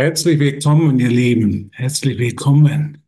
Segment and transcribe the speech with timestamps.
[0.00, 1.72] Herzlich willkommen, ihr Lieben.
[1.72, 3.02] Herzlich willkommen.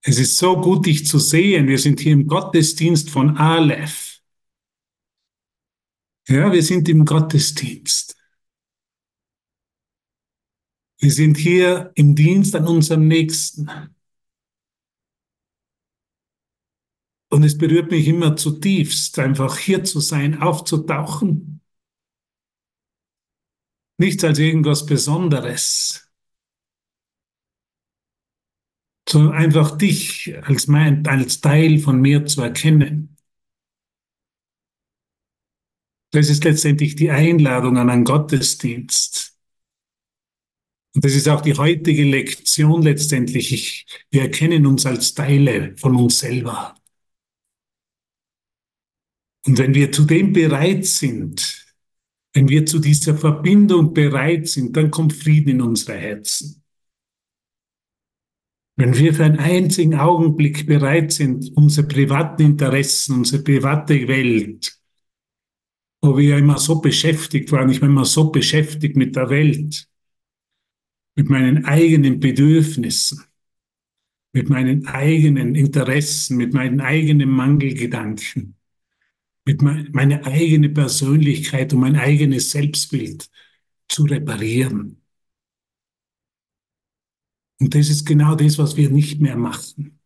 [0.00, 1.68] Es ist so gut, dich zu sehen.
[1.68, 4.22] Wir sind hier im Gottesdienst von Aleph.
[6.26, 8.16] Ja, wir sind im Gottesdienst.
[11.00, 13.68] Wir sind hier im Dienst an unserem Nächsten.
[17.28, 21.59] Und es berührt mich immer zutiefst, einfach hier zu sein, aufzutauchen
[24.00, 26.10] nichts als irgendwas Besonderes,
[29.08, 33.16] sondern einfach dich als, mein, als Teil von mir zu erkennen.
[36.12, 39.38] Das ist letztendlich die Einladung an einen Gottesdienst.
[40.94, 43.52] Und das ist auch die heutige Lektion letztendlich.
[43.52, 46.74] Ich, wir erkennen uns als Teile von uns selber.
[49.46, 51.69] Und wenn wir zu dem bereit sind,
[52.32, 56.62] wenn wir zu dieser Verbindung bereit sind, dann kommt Frieden in unsere Herzen.
[58.76, 64.80] Wenn wir für einen einzigen Augenblick bereit sind, unsere privaten Interessen, unsere private Welt,
[66.02, 69.86] wo wir ja immer so beschäftigt waren, ich war immer so beschäftigt mit der Welt,
[71.16, 73.22] mit meinen eigenen Bedürfnissen,
[74.32, 78.56] mit meinen eigenen Interessen, mit meinen eigenen Mangelgedanken,
[79.44, 83.30] mit meine eigene Persönlichkeit und mein eigenes Selbstbild
[83.88, 85.02] zu reparieren.
[87.60, 90.00] Und das ist genau das, was wir nicht mehr machen.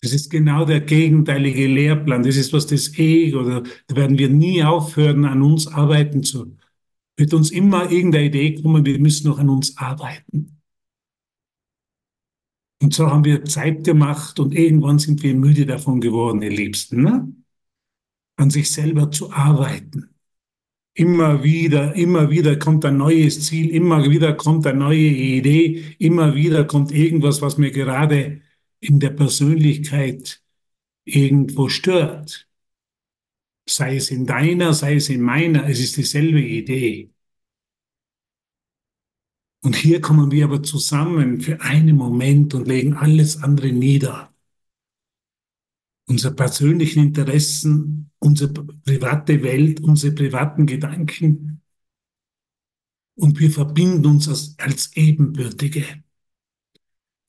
[0.00, 2.22] Das ist genau der gegenteilige Lehrplan.
[2.22, 3.62] Das ist was das Ego, da
[3.96, 6.56] werden wir nie aufhören, an uns arbeiten zu.
[7.16, 10.57] Wird uns immer irgendeine Idee kommen, wir müssen noch an uns arbeiten.
[12.80, 17.02] Und so haben wir Zeit gemacht und irgendwann sind wir müde davon geworden, ihr Liebsten,
[17.02, 17.32] ne?
[18.36, 20.14] an sich selber zu arbeiten.
[20.94, 26.34] Immer wieder, immer wieder kommt ein neues Ziel, immer wieder kommt eine neue Idee, immer
[26.34, 28.42] wieder kommt irgendwas, was mir gerade
[28.80, 30.42] in der Persönlichkeit
[31.04, 32.48] irgendwo stört.
[33.68, 37.10] Sei es in deiner, sei es in meiner, es ist dieselbe Idee.
[39.62, 44.32] Und hier kommen wir aber zusammen für einen Moment und legen alles andere nieder.
[46.06, 51.60] Unsere persönlichen Interessen, unsere private Welt, unsere privaten Gedanken.
[53.14, 56.04] Und wir verbinden uns als, als Ebenbürtige.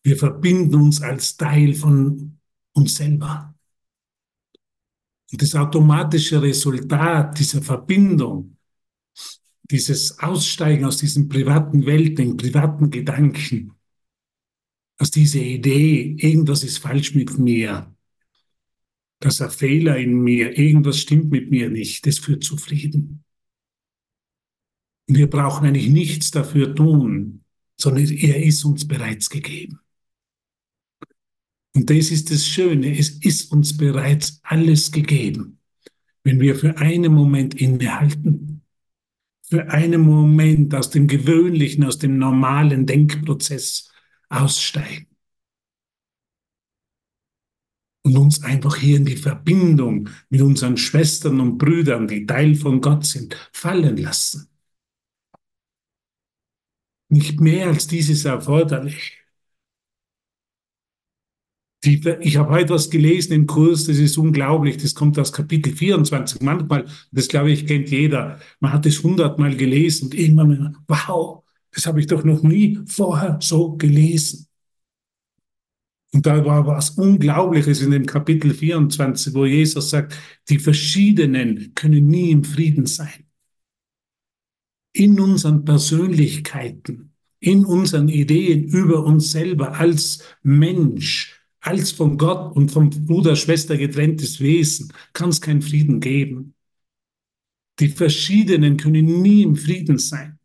[0.03, 2.39] Wir verbinden uns als Teil von
[2.73, 3.56] uns selber.
[5.31, 8.59] Und das automatische Resultat dieser Verbindung
[9.72, 13.74] dieses Aussteigen aus diesem privaten Welt, den privaten Gedanken,
[14.97, 17.96] aus dieser Idee, irgendwas ist falsch mit mir,
[19.19, 23.24] dass ein Fehler in mir, irgendwas stimmt mit mir nicht, das führt zu Frieden.
[25.07, 27.44] Wir brauchen eigentlich nichts dafür tun,
[27.78, 29.80] sondern er ist uns bereits gegeben.
[31.75, 35.59] Und das ist das Schöne, es ist uns bereits alles gegeben,
[36.24, 38.49] wenn wir für einen Moment innehalten
[39.50, 43.92] für einen Moment aus dem gewöhnlichen, aus dem normalen Denkprozess
[44.30, 45.08] aussteigen.
[48.04, 52.80] Und uns einfach hier in die Verbindung mit unseren Schwestern und Brüdern, die Teil von
[52.80, 54.48] Gott sind, fallen lassen.
[57.10, 59.18] Nicht mehr als dieses erforderlich.
[61.85, 65.73] Die, ich habe heute was gelesen im Kurs, das ist unglaublich, das kommt aus Kapitel
[65.73, 68.40] 24 manchmal, das glaube ich kennt jeder.
[68.59, 73.39] Man hat es hundertmal gelesen und irgendwann, wow, das habe ich doch noch nie vorher
[73.41, 74.47] so gelesen.
[76.12, 80.18] Und da war was Unglaubliches in dem Kapitel 24, wo Jesus sagt,
[80.50, 83.25] die Verschiedenen können nie im Frieden sein.
[84.91, 92.72] In unseren Persönlichkeiten, in unseren Ideen über uns selber als Mensch, als von Gott und
[92.72, 96.56] vom Bruder, Schwester getrenntes Wesen kann es keinen Frieden geben.
[97.80, 100.39] Die Verschiedenen können nie im Frieden sein.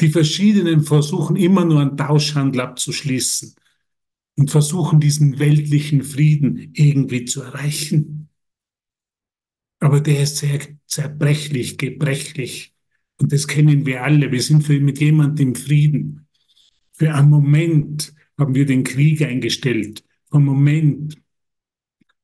[0.00, 3.54] Die Verschiedenen versuchen immer nur einen Tauschhandel abzuschließen
[4.36, 8.28] und versuchen diesen weltlichen Frieden irgendwie zu erreichen.
[9.80, 12.74] Aber der ist sehr zerbrechlich, gebrechlich.
[13.20, 14.30] Und das kennen wir alle.
[14.30, 16.28] Wir sind für, mit jemandem im Frieden.
[16.92, 21.20] Für einen Moment haben wir den Krieg eingestellt vom Moment.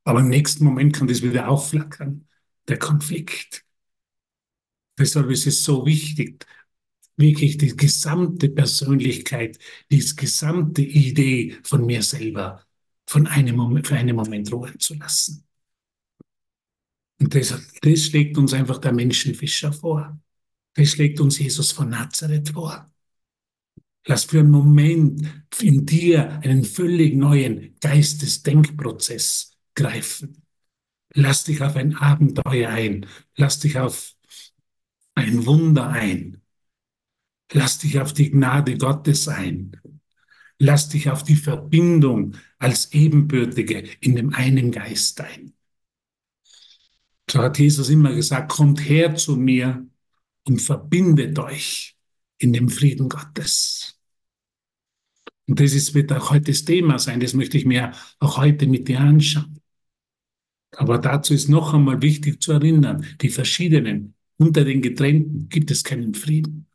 [0.05, 2.29] Aber im nächsten Moment kann das wieder aufflackern,
[2.69, 3.65] der Konflikt.
[4.99, 6.47] Deshalb ist es so wichtig,
[7.17, 9.59] wirklich die gesamte Persönlichkeit,
[9.91, 12.65] die gesamte Idee von mir selber
[13.06, 15.47] von einem Moment, für einen Moment ruhen zu lassen.
[17.21, 20.19] Und das, das schlägt uns einfach der Menschenfischer vor.
[20.75, 22.91] Das schlägt uns Jesus von Nazareth vor.
[24.06, 25.23] Lass für einen Moment
[25.61, 30.43] in dir einen völlig neuen Geistesdenkprozess greifen.
[31.15, 33.06] Lass dich auf ein Abenteuer ein.
[33.37, 34.15] Lass dich auf
[35.15, 36.43] ein Wunder ein.
[37.53, 39.81] Lass dich auf die Gnade Gottes ein.
[40.59, 45.55] Lass dich auf die Verbindung als Ebenbürtige in dem einen Geist ein.
[47.31, 49.87] So hat Jesus immer gesagt, kommt her zu mir
[50.45, 51.97] und verbindet euch
[52.39, 53.94] in dem Frieden Gottes.
[55.46, 58.67] Und das ist, wird auch heute das Thema sein, das möchte ich mir auch heute
[58.67, 59.61] mit dir anschauen.
[60.73, 65.85] Aber dazu ist noch einmal wichtig zu erinnern, die verschiedenen, unter den getrennten gibt es
[65.85, 66.67] keinen Frieden.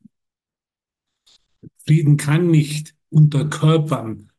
[1.86, 4.32] Frieden kann nicht unter Körpern,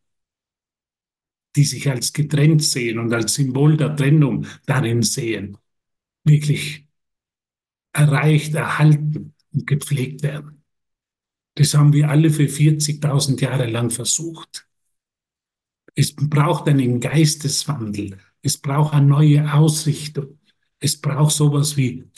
[1.56, 5.58] die sich als getrennt sehen und als Symbol der Trennung darin sehen,
[6.24, 6.86] wirklich
[7.92, 10.59] erreicht, erhalten und gepflegt werden.
[11.60, 14.66] Das haben wir alle für 40.000 Jahre lang versucht.
[15.94, 18.16] Es braucht einen Geisteswandel.
[18.40, 20.38] Es braucht eine neue Ausrichtung.
[20.78, 22.08] Es braucht sowas wie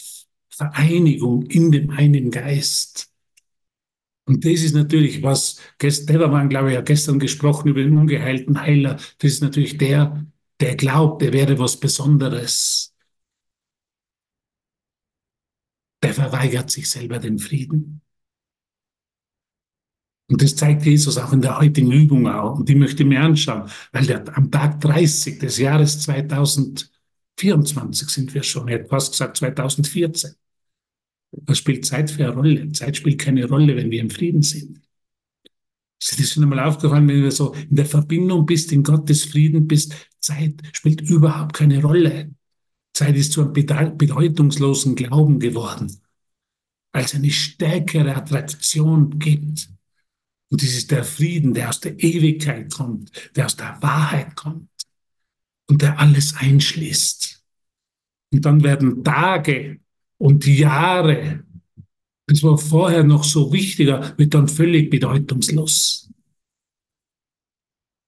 [0.48, 3.12] Vereinigung in dem einen Geist.
[4.26, 8.94] Und das ist natürlich, was Devermann, glaube ich, hat gestern gesprochen über den ungeheilten Heiler.
[9.18, 10.24] Das ist natürlich der,
[10.60, 12.94] der glaubt, er wäre was Besonderes.
[16.00, 18.01] Der verweigert sich selber den Frieden.
[20.32, 22.58] Und das zeigt Jesus auch in der heutigen Übung auch.
[22.58, 28.32] Und die möchte ich mir anschauen, weil der, am Tag 30 des Jahres 2024 sind
[28.32, 30.32] wir schon, er hat fast gesagt 2014.
[31.32, 32.72] Was spielt Zeit für eine Rolle?
[32.72, 34.80] Zeit spielt keine Rolle, wenn wir im Frieden sind.
[36.00, 39.68] Ist dir schon einmal aufgefallen, wenn du so in der Verbindung bist, in Gottes Frieden
[39.68, 39.94] bist?
[40.18, 42.34] Zeit spielt überhaupt keine Rolle.
[42.94, 45.94] Zeit ist zu einem bedeutungslosen Glauben geworden,
[46.92, 49.68] weil es eine stärkere Attraktion gibt.
[50.52, 54.68] Und das ist der Frieden, der aus der Ewigkeit kommt, der aus der Wahrheit kommt
[55.66, 57.42] und der alles einschließt.
[58.34, 59.80] Und dann werden Tage
[60.18, 61.42] und Jahre,
[62.26, 66.10] das war vorher noch so wichtiger, wird dann völlig bedeutungslos.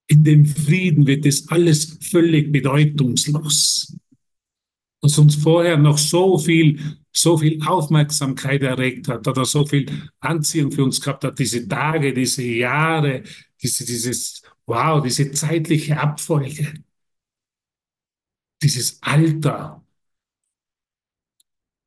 [0.07, 3.97] In dem Frieden wird das alles völlig bedeutungslos.
[5.05, 6.81] Was uns vorher noch so viel,
[7.13, 9.85] so viel Aufmerksamkeit erregt hat oder so viel
[10.21, 13.23] Anziehung für uns gehabt hat, diese Tage, diese Jahre,
[13.63, 16.73] diese, dieses, wow, diese zeitliche Abfolge,
[18.63, 19.85] dieses Alter,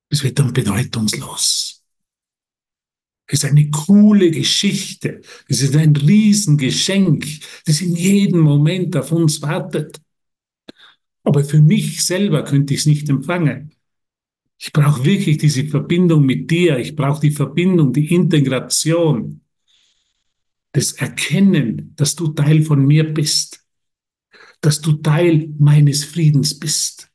[0.09, 1.83] es wird dann bedeutungslos.
[3.25, 5.21] Es ist eine coole Geschichte.
[5.47, 7.25] Es ist ein Riesengeschenk,
[7.65, 9.99] das in jedem Moment auf uns wartet.
[11.27, 13.73] Aber für mich selber könnte ich es nicht empfangen.
[14.57, 16.79] Ich brauche wirklich diese Verbindung mit dir.
[16.79, 19.41] Ich brauche die Verbindung, die Integration,
[20.71, 23.65] das Erkennen, dass du Teil von mir bist,
[24.61, 27.11] dass du Teil meines Friedens bist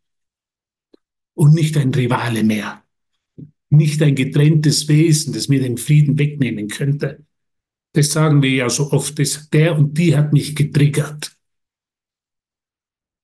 [1.34, 2.82] und nicht ein Rivale mehr
[3.72, 7.24] nicht ein getrenntes Wesen, das mir den Frieden wegnehmen könnte.
[7.94, 11.36] Das sagen wir ja so oft, das, der und die hat mich getriggert.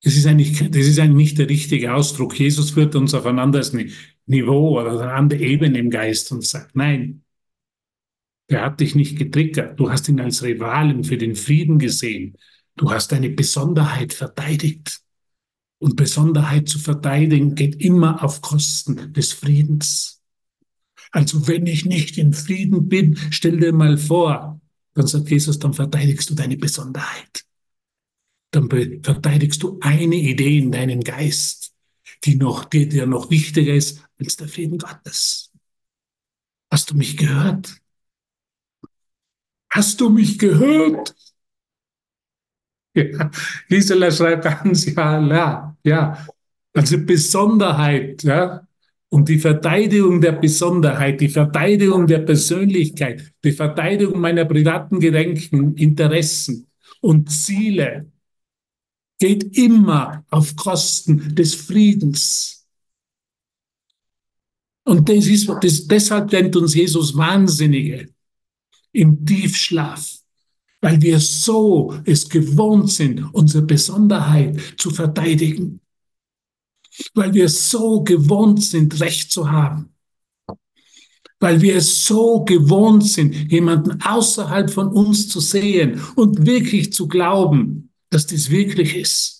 [0.02, 2.38] Das ist, eigentlich, das ist eigentlich nicht der richtige Ausdruck.
[2.38, 3.76] Jesus führt uns auf ein anderes
[4.26, 7.24] Niveau oder eine andere Ebene im Geist und sagt, nein,
[8.48, 9.78] der hat dich nicht getriggert.
[9.78, 12.36] Du hast ihn als Rivalen für den Frieden gesehen.
[12.76, 15.00] Du hast eine Besonderheit verteidigt.
[15.80, 20.22] Und Besonderheit zu verteidigen geht immer auf Kosten des Friedens.
[21.10, 24.60] Also wenn ich nicht in Frieden bin, stell dir mal vor,
[24.94, 27.44] dann sagt Jesus, dann verteidigst du deine Besonderheit.
[28.50, 28.68] Dann
[29.02, 31.74] verteidigst du eine Idee in deinem Geist,
[32.24, 35.52] die noch, die dir noch wichtiger ist als der Frieden Gottes.
[36.70, 37.76] Hast du mich gehört?
[39.70, 41.14] Hast du mich gehört?
[42.94, 43.30] Ja,
[43.68, 46.26] Gisela schreibt ganz, ja, ja, ja.
[46.74, 48.66] Also Besonderheit, ja.
[49.10, 56.66] Und die Verteidigung der Besonderheit, die Verteidigung der Persönlichkeit, die Verteidigung meiner privaten Gedenken, Interessen
[57.00, 58.10] und Ziele
[59.18, 62.66] geht immer auf Kosten des Friedens.
[64.84, 68.08] Und das ist, das, deshalb nennt uns Jesus Wahnsinnige
[68.92, 70.18] im Tiefschlaf,
[70.80, 75.80] weil wir so es gewohnt sind, unsere Besonderheit zu verteidigen
[77.14, 79.94] weil wir so gewohnt sind, Recht zu haben.
[81.40, 87.87] Weil wir so gewohnt sind, jemanden außerhalb von uns zu sehen und wirklich zu glauben,
[88.10, 89.38] dass dies wirklich ist.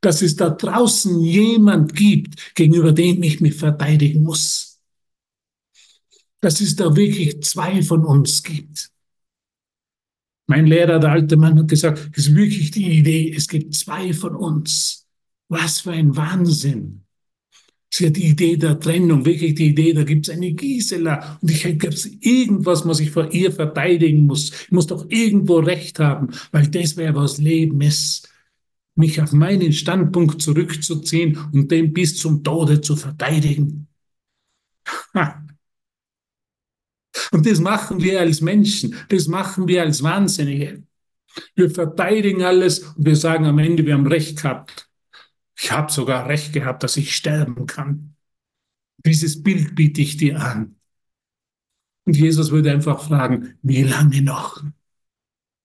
[0.00, 4.80] dass es da draußen jemand gibt, gegenüber dem ich mich verteidigen muss.
[6.40, 8.90] Dass es da wirklich zwei von uns gibt.
[10.48, 14.12] Mein Lehrer, der alte Mann, hat gesagt, es ist wirklich die Idee, es gibt zwei
[14.12, 15.06] von uns.
[15.48, 17.05] Was für ein Wahnsinn.
[17.90, 21.50] Sie hat die Idee der Trennung, wirklich die Idee, da gibt es eine Gisela und
[21.50, 24.50] ich gibt es irgendwas, was ich vor ihr verteidigen muss.
[24.50, 28.28] Ich muss doch irgendwo Recht haben, weil das wäre, was Leben ist.
[28.96, 33.88] Mich auf meinen Standpunkt zurückzuziehen und den bis zum Tode zu verteidigen.
[37.32, 40.82] Und das machen wir als Menschen, das machen wir als Wahnsinnige.
[41.54, 44.88] Wir verteidigen alles und wir sagen am Ende, wir haben Recht gehabt.
[45.58, 48.14] Ich habe sogar recht gehabt, dass ich sterben kann.
[48.98, 50.76] Dieses Bild biete ich dir an.
[52.04, 54.62] Und Jesus würde einfach fragen, wie lange noch?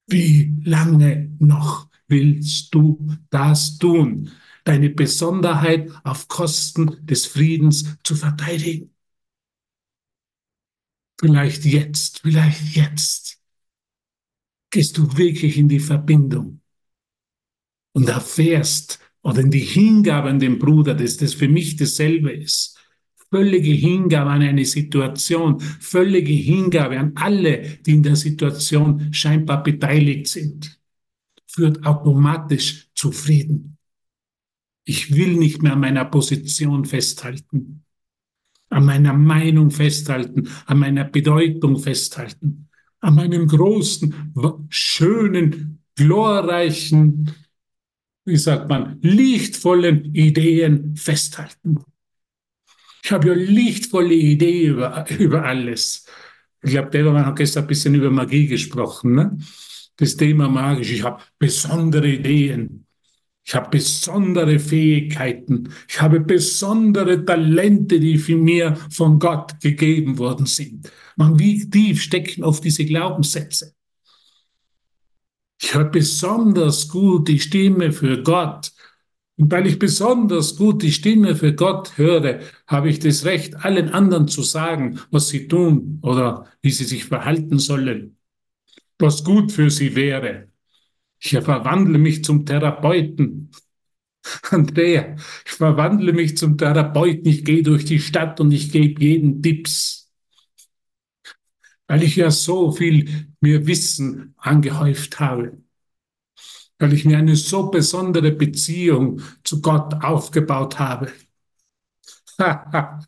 [0.07, 4.31] Wie lange noch willst du das tun?
[4.63, 8.93] Deine Besonderheit auf Kosten des Friedens zu verteidigen.
[11.19, 13.39] Vielleicht jetzt, vielleicht jetzt
[14.71, 16.62] gehst du wirklich in die Verbindung
[17.93, 22.78] und erfährst, oder die Hingabe an den Bruder, dass das für mich dasselbe ist.
[23.30, 30.28] Völlige Hingabe an eine Situation, völlige Hingabe an alle, die in der Situation scheinbar beteiligt
[30.28, 30.80] sind,
[31.48, 33.78] führt automatisch zu Frieden.
[34.84, 37.84] Ich will nicht mehr an meiner Position festhalten,
[38.70, 44.34] an meiner Meinung festhalten, an meiner Bedeutung festhalten, an meinem großen,
[44.70, 47.32] schönen, glorreichen
[48.25, 51.84] wie sagt man, lichtvollen Ideen festhalten.
[53.04, 56.06] Ich habe ja lichtvolle Ideen über, über alles.
[56.63, 59.16] Ich glaube, Devermann hat gestern ein bisschen über Magie gesprochen.
[59.16, 59.38] Ne?
[59.98, 60.92] Das Thema magisch.
[60.92, 62.86] Ich habe besondere Ideen.
[63.44, 65.70] Ich habe besondere Fähigkeiten.
[65.88, 70.92] Ich habe besondere Talente, die für mir von Gott gegeben worden sind.
[71.16, 73.74] Man, wie tief stecken oft diese Glaubenssätze?
[75.62, 78.72] Ich höre besonders gut die Stimme für Gott.
[79.38, 83.89] Und weil ich besonders gut die Stimme für Gott höre, habe ich das Recht, allen
[83.89, 88.18] anderen zu sagen, was sie tun oder wie sie sich verhalten sollen,
[89.00, 90.50] was gut für sie wäre.
[91.20, 93.51] Ich verwandle mich zum Therapeuten.
[94.50, 95.15] Andrea,
[95.46, 97.27] ich verwandle mich zum Therapeuten.
[97.27, 100.00] Ich gehe durch die Stadt und ich gebe jeden Tipps.
[101.91, 105.57] Weil ich ja so viel mir Wissen angehäuft habe,
[106.79, 111.12] weil ich mir eine so besondere Beziehung zu Gott aufgebaut habe.
[112.38, 113.05] das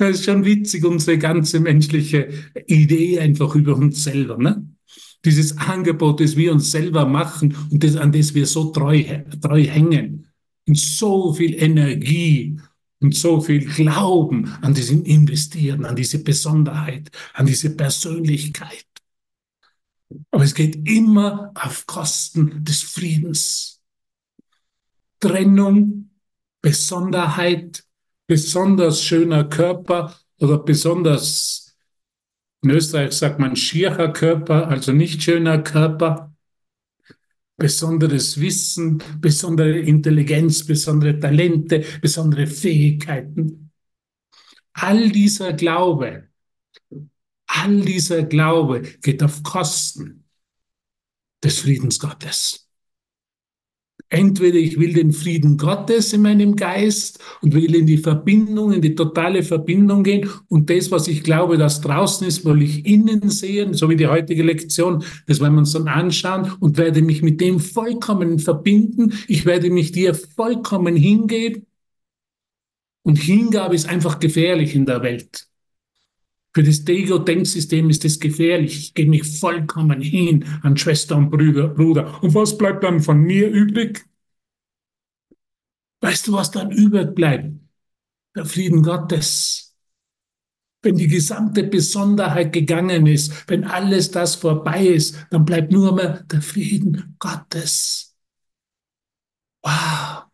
[0.00, 2.28] ist schon witzig, unsere ganze menschliche
[2.66, 4.36] Idee einfach über uns selber.
[4.36, 4.68] Ne?
[5.24, 9.62] Dieses Angebot, das wir uns selber machen und das, an das wir so treu, treu
[9.62, 10.26] hängen.
[10.66, 12.58] Und so viel Energie
[13.00, 18.86] und so viel Glauben an diesen investieren, an diese Besonderheit, an diese Persönlichkeit.
[20.30, 23.82] Aber es geht immer auf Kosten des Friedens.
[25.20, 26.10] Trennung,
[26.62, 27.84] Besonderheit,
[28.26, 31.76] besonders schöner Körper oder besonders,
[32.62, 36.25] in Österreich sagt man schierer Körper, also nicht schöner Körper,
[37.56, 43.72] besonderes Wissen, besondere Intelligenz, besondere Talente, besondere Fähigkeiten.
[44.74, 46.28] All dieser Glaube
[47.46, 50.24] All dieser Glaube geht auf Kosten
[51.42, 52.65] des Friedens Gottes.
[54.08, 58.80] Entweder ich will den Frieden Gottes in meinem Geist und will in die Verbindung, in
[58.80, 63.30] die totale Verbindung gehen und das, was ich glaube, das draußen ist, will ich innen
[63.30, 67.22] sehen, so wie die heutige Lektion, das wollen wir uns dann anschauen und werde mich
[67.22, 69.12] mit dem vollkommen verbinden.
[69.26, 71.66] Ich werde mich dir vollkommen hingeben.
[73.02, 75.48] Und Hingabe ist einfach gefährlich in der Welt.
[76.56, 78.78] Für das Ego-Denksystem ist es gefährlich.
[78.78, 82.22] Ich gebe mich vollkommen hin an Schwester und Bruder.
[82.22, 84.06] Und was bleibt dann von mir übrig?
[86.00, 87.52] Weißt du, was dann übrig bleibt?
[88.34, 89.76] Der Frieden Gottes.
[90.80, 96.22] Wenn die gesamte Besonderheit gegangen ist, wenn alles das vorbei ist, dann bleibt nur mehr
[96.22, 98.16] der Frieden Gottes.
[99.62, 100.24] Wow.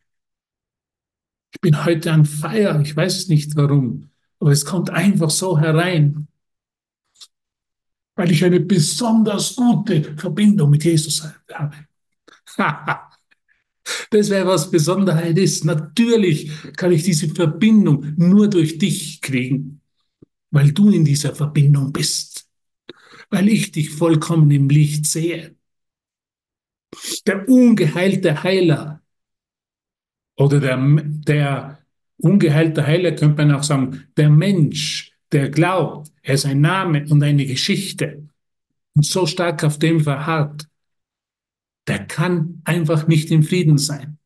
[1.53, 2.81] Ich bin heute an Feier.
[2.81, 4.12] Ich weiß nicht warum.
[4.43, 6.27] Aber es kommt einfach so herein,
[8.17, 11.23] weil ich eine besonders gute Verbindung mit Jesus
[11.53, 11.77] habe.
[14.11, 15.65] Das wäre was Besonderheit ist.
[15.65, 19.81] Natürlich kann ich diese Verbindung nur durch dich kriegen,
[20.51, 22.49] weil du in dieser Verbindung bist,
[23.31, 25.57] weil ich dich vollkommen im Licht sehe.
[27.27, 29.03] Der ungeheilte Heiler
[30.37, 31.72] Oder der, der
[32.23, 37.23] ungeheilte Heiler könnte man auch sagen, der Mensch, der glaubt, er ist ein Name und
[37.23, 38.29] eine Geschichte
[38.95, 40.69] und so stark auf dem verharrt,
[41.89, 44.19] der kann einfach nicht im Frieden sein.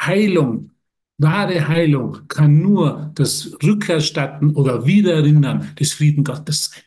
[0.00, 0.70] Heilung,
[1.18, 6.82] wahre Heilung kann nur das Rückerstatten oder Wiedererinnern des Frieden Gottes sein.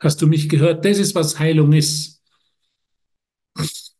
[0.00, 0.84] Hast du mich gehört?
[0.84, 2.22] Das ist, was Heilung ist.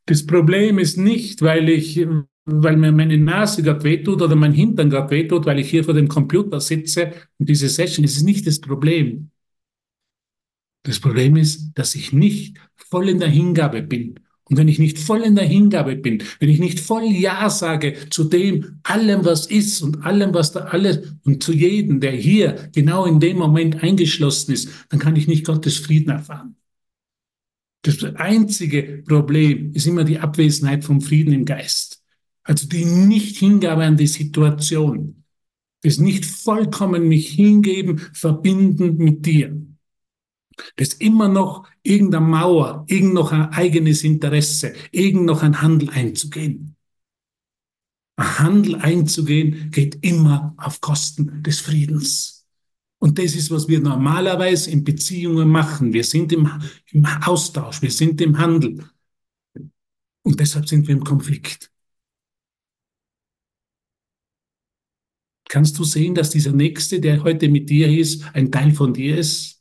[0.05, 2.07] Das Problem ist nicht, weil ich,
[2.47, 5.95] weil mir meine Nase gerade wehtut oder mein Hintern gerade wehtut, weil ich hier vor
[5.95, 9.31] dem Computer sitze und diese Session, ist nicht das Problem.
[10.85, 14.21] Das Problem ist, dass ich nicht voll in der Hingabe bin.
[14.49, 17.97] Und wenn ich nicht voll in der Hingabe bin, wenn ich nicht voll Ja sage
[18.11, 22.71] zu dem, allem, was ist und allem, was da alles und zu jedem, der hier
[22.73, 26.55] genau in dem Moment eingeschlossen ist, dann kann ich nicht Gottes Frieden erfahren.
[27.83, 31.96] Das einzige Problem ist immer die Abwesenheit vom Frieden im Geist.
[32.47, 35.25] Also die Nicht-Hingabe an die Situation.
[35.83, 39.61] Das nicht vollkommen mich hingeben, verbinden mit dir.
[40.77, 46.77] Das immer noch irgendeine Mauer, irgend noch ein eigenes Interesse, irgend noch ein Handel einzugehen.
[48.17, 52.47] Ein Handel einzugehen geht immer auf Kosten des Friedens.
[52.99, 55.93] Und das ist, was wir normalerweise in Beziehungen machen.
[55.93, 56.49] Wir sind im,
[56.93, 58.89] im Austausch, wir sind im Handel.
[60.23, 61.71] Und deshalb sind wir im Konflikt.
[65.49, 69.19] Kannst du sehen, dass dieser Nächste, der heute mit dir ist, ein Teil von dir
[69.19, 69.57] ist?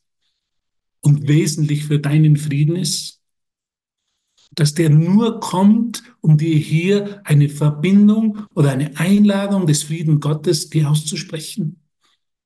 [1.06, 3.22] und wesentlich für deinen Frieden ist?
[4.52, 10.70] Dass der nur kommt, um dir hier eine Verbindung oder eine Einladung des Frieden Gottes
[10.70, 11.82] dir auszusprechen?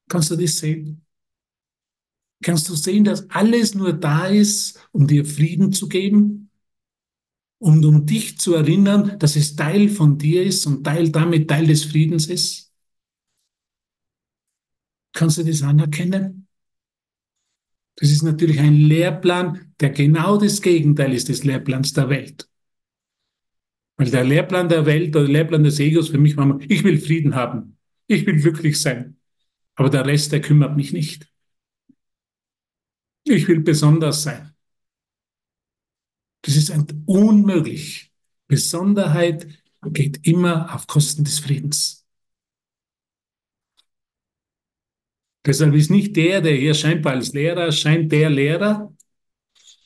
[0.10, 1.06] Kannst du das sehen?
[2.44, 6.50] Kannst du sehen, dass alles nur da ist, um dir Frieden zu geben?
[7.62, 11.68] Und um dich zu erinnern, dass es Teil von dir ist und Teil damit Teil
[11.68, 12.69] des Friedens ist?
[15.14, 16.48] Kannst du das anerkennen?
[17.96, 22.48] Das ist natürlich ein Lehrplan, der genau das Gegenteil ist des Lehrplans der Welt.
[23.98, 27.00] Weil der Lehrplan der Welt oder der Lehrplan des Egos für mich war, ich will
[27.00, 27.78] Frieden haben.
[28.08, 29.18] Ich will glücklich sein.
[29.76, 31.30] Aber der Rest, der kümmert mich nicht.
[33.26, 34.54] Ich will besonders sein.
[36.42, 36.74] Das ist
[37.06, 38.12] unmöglich.
[38.48, 39.48] Besonderheit
[39.84, 41.99] geht immer auf Kosten des Friedens.
[45.46, 48.94] Deshalb ist nicht der, der hier scheinbar als Lehrer erscheint, der Lehrer,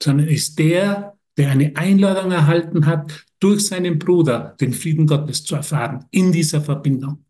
[0.01, 5.55] sondern ist der, der eine Einladung erhalten hat, durch seinen Bruder den Frieden Gottes zu
[5.55, 7.25] erfahren, in dieser Verbindung.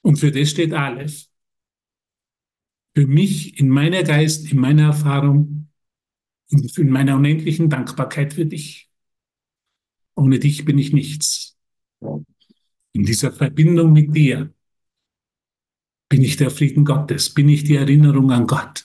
[0.00, 1.26] Und für das steht Aleph.
[2.94, 5.68] Für mich, in meiner Geist, in meiner Erfahrung,
[6.50, 8.90] in meiner unendlichen Dankbarkeit für dich.
[10.14, 11.56] Ohne dich bin ich nichts.
[12.92, 14.52] In dieser Verbindung mit dir
[16.12, 17.30] bin ich der Frieden Gottes?
[17.30, 18.84] Bin ich die Erinnerung an Gott?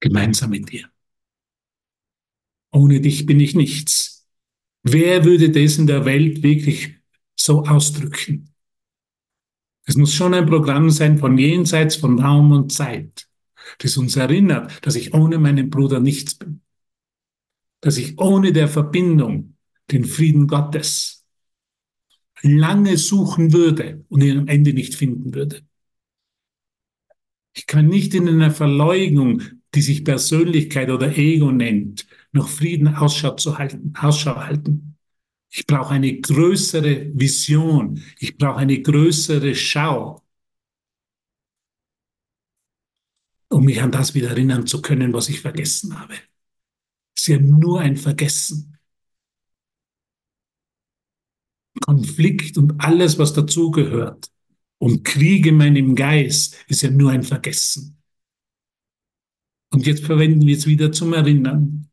[0.00, 0.90] Gemeinsam mit dir.
[2.70, 4.28] Ohne dich bin ich nichts.
[4.82, 6.96] Wer würde das in der Welt wirklich
[7.34, 8.50] so ausdrücken?
[9.86, 13.26] Es muss schon ein Programm sein von jenseits von Raum und Zeit,
[13.78, 16.60] das uns erinnert, dass ich ohne meinen Bruder nichts bin.
[17.80, 19.56] Dass ich ohne der Verbindung
[19.90, 21.19] den Frieden Gottes
[22.42, 25.62] lange suchen würde und ihn am Ende nicht finden würde.
[27.54, 29.42] Ich kann nicht in einer Verleugnung,
[29.74, 34.96] die sich Persönlichkeit oder Ego nennt, noch Frieden Ausschau, zu halten, Ausschau halten.
[35.50, 38.02] Ich brauche eine größere Vision.
[38.18, 40.22] Ich brauche eine größere Schau,
[43.48, 46.14] um mich an das wieder erinnern zu können, was ich vergessen habe.
[47.16, 48.78] Ist ja nur ein Vergessen.
[51.78, 54.30] Konflikt und alles, was dazugehört
[54.78, 57.98] und Krieg in meinem Geist ist ja nur ein Vergessen.
[59.72, 61.88] Und jetzt verwenden wir es wieder zum Erinnern.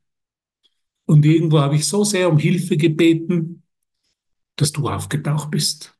[1.05, 3.63] Und irgendwo habe ich so sehr um Hilfe gebeten,
[4.55, 5.97] dass du aufgetaucht bist.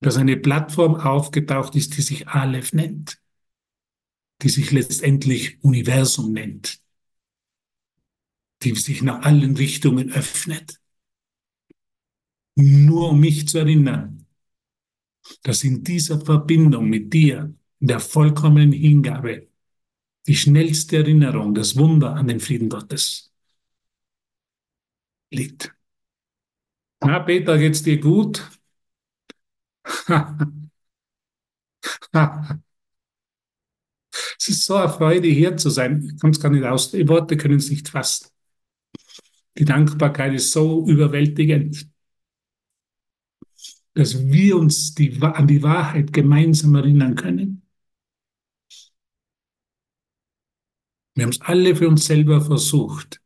[0.00, 3.20] Dass eine Plattform aufgetaucht ist, die sich Aleph nennt.
[4.42, 6.80] Die sich letztendlich Universum nennt.
[8.62, 10.77] Die sich nach allen Richtungen öffnet
[12.58, 14.26] nur um mich zu erinnern,
[15.42, 19.48] dass in dieser Verbindung mit dir, in der vollkommenen Hingabe,
[20.26, 23.32] die schnellste Erinnerung, das Wunder an den Frieden Gottes
[25.30, 25.74] liegt.
[27.00, 28.50] Na, Peter, geht's dir gut?
[34.38, 36.02] es ist so eine Freude, hier zu sein.
[36.02, 38.28] Ich kann es gar nicht aus, die Worte können es nicht fassen.
[39.56, 41.88] Die Dankbarkeit ist so überwältigend,
[43.98, 47.62] dass wir uns die, an die Wahrheit gemeinsam erinnern können.
[51.16, 53.20] Wir haben es alle für uns selber versucht.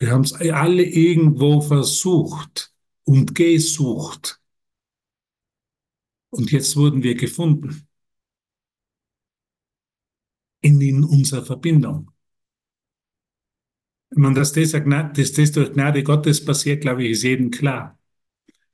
[0.00, 4.42] Wir haben es alle irgendwo versucht und gesucht.
[6.30, 7.86] Und jetzt wurden wir gefunden.
[10.60, 12.10] In, in unserer Verbindung.
[14.10, 17.96] Wenn man das, das, das, das durch Gnade Gottes passiert, glaube ich, ist jedem klar.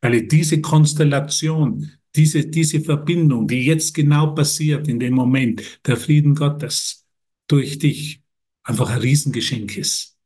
[0.01, 6.35] Weil diese Konstellation, diese, diese Verbindung, die jetzt genau passiert in dem Moment, der Frieden
[6.35, 7.07] Gottes
[7.49, 8.23] durch dich,
[8.63, 10.17] einfach ein Riesengeschenk ist.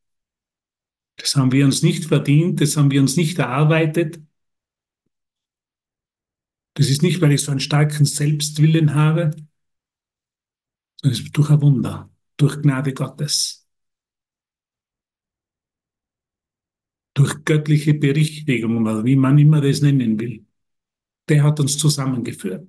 [1.15, 4.19] Das haben wir uns nicht verdient, das haben wir uns nicht erarbeitet.
[6.75, 9.31] Das ist nicht, weil ich so einen starken Selbstwillen habe,
[11.01, 13.62] sondern es ist durch ein Wunder, durch Gnade Gottes.
[17.13, 20.45] Durch göttliche Berichtigung, wie man immer das nennen will.
[21.29, 22.67] Der hat uns zusammengeführt.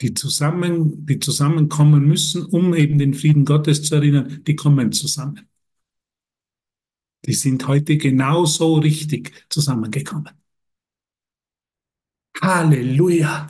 [0.00, 5.48] Die zusammen, die zusammenkommen müssen, um eben den Frieden Gottes zu erinnern, die kommen zusammen.
[7.24, 10.32] Die sind heute genauso richtig zusammengekommen.
[12.42, 13.46] Halleluja.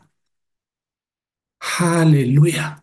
[1.60, 2.82] Halleluja.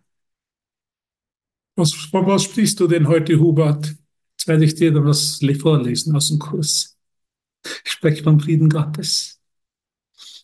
[1.76, 3.99] Was, von was sprichst du denn heute, Hubert?
[4.40, 6.98] Jetzt werde ich dir da was vorlesen aus dem Kurs.
[7.84, 9.42] Ich spreche vom Frieden Gottes.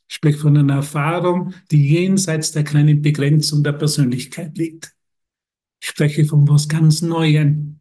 [0.09, 4.93] Ich spreche von einer Erfahrung, die jenseits der kleinen Begrenzung der Persönlichkeit liegt.
[5.81, 7.79] Ich spreche von was ganz Neuem,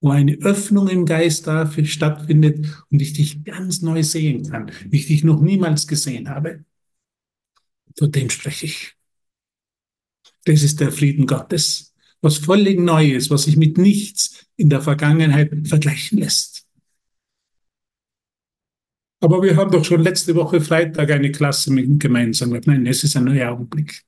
[0.00, 4.96] wo eine Öffnung im Geist dafür stattfindet und ich dich ganz neu sehen kann, wie
[4.96, 6.64] ich dich noch niemals gesehen habe.
[7.98, 8.96] Von dem spreche ich.
[10.46, 14.80] Das ist der Frieden Gottes, was völlig neu ist, was sich mit nichts in der
[14.80, 16.66] Vergangenheit vergleichen lässt.
[19.20, 22.66] Aber wir haben doch schon letzte Woche Freitag eine Klasse mit gemeinsam gehabt.
[22.66, 24.04] Nein, es ist ein neuer Augenblick.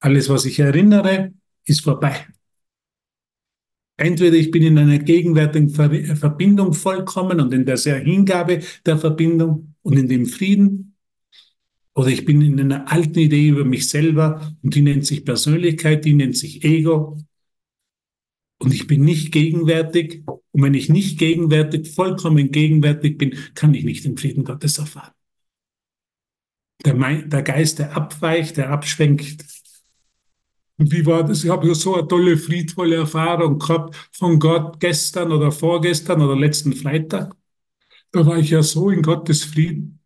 [0.00, 1.32] Alles, was ich erinnere,
[1.64, 2.26] ist vorbei.
[3.96, 9.74] Entweder ich bin in einer gegenwärtigen Verbindung vollkommen und in der sehr Hingabe der Verbindung
[9.82, 10.91] und in dem Frieden,
[11.94, 16.04] oder ich bin in einer alten Idee über mich selber und die nennt sich Persönlichkeit,
[16.04, 17.18] die nennt sich Ego.
[18.58, 20.22] Und ich bin nicht gegenwärtig.
[20.26, 25.12] Und wenn ich nicht gegenwärtig, vollkommen gegenwärtig bin, kann ich nicht den Frieden Gottes erfahren.
[26.84, 29.44] Der, der Geist, der abweicht, der abschwenkt,
[30.78, 31.44] wie war das?
[31.44, 36.34] Ich habe ja so eine tolle, friedvolle Erfahrung gehabt von Gott gestern oder vorgestern oder
[36.34, 37.36] letzten Freitag.
[38.10, 40.01] Da war ich ja so in Gottes Frieden.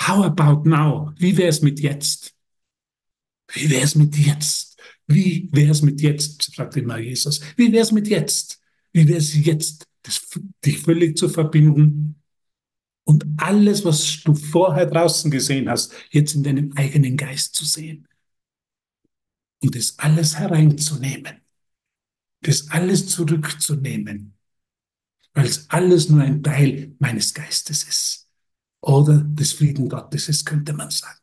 [0.00, 1.12] How about now?
[1.16, 2.34] Wie wäre es mit jetzt?
[3.52, 4.78] Wie wäre es mit jetzt?
[5.06, 6.54] Wie wäre es mit jetzt?
[6.54, 7.40] fragte immer Jesus.
[7.56, 8.60] Wie wäre es mit jetzt?
[8.92, 10.20] Wie wäre es jetzt, das,
[10.64, 12.22] dich völlig zu verbinden
[13.04, 18.08] und alles, was du vorher draußen gesehen hast, jetzt in deinem eigenen Geist zu sehen?
[19.60, 21.40] und das alles hereinzunehmen,
[22.40, 24.34] das alles zurückzunehmen,
[25.34, 28.27] weil es alles nur ein Teil meines Geistes ist
[28.80, 31.18] oder des Frieden Gottes ist, könnte man sagen.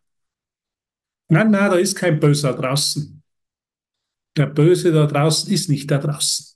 [1.30, 3.24] Nein, nein, da ist kein Böser draußen.
[4.38, 6.56] Der Böse da draußen ist nicht da draußen.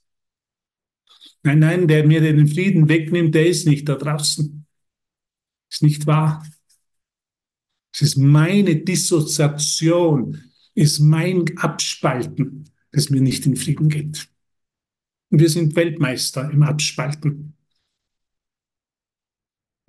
[1.42, 4.66] Nein, nein, der mir den Frieden wegnimmt, der ist nicht da draußen.
[5.70, 6.44] Ist nicht wahr.
[7.92, 14.28] Es ist meine Dissoziation ist mein Abspalten, das mir nicht in Frieden geht.
[15.30, 17.49] Und wir sind Weltmeister im Abspalten.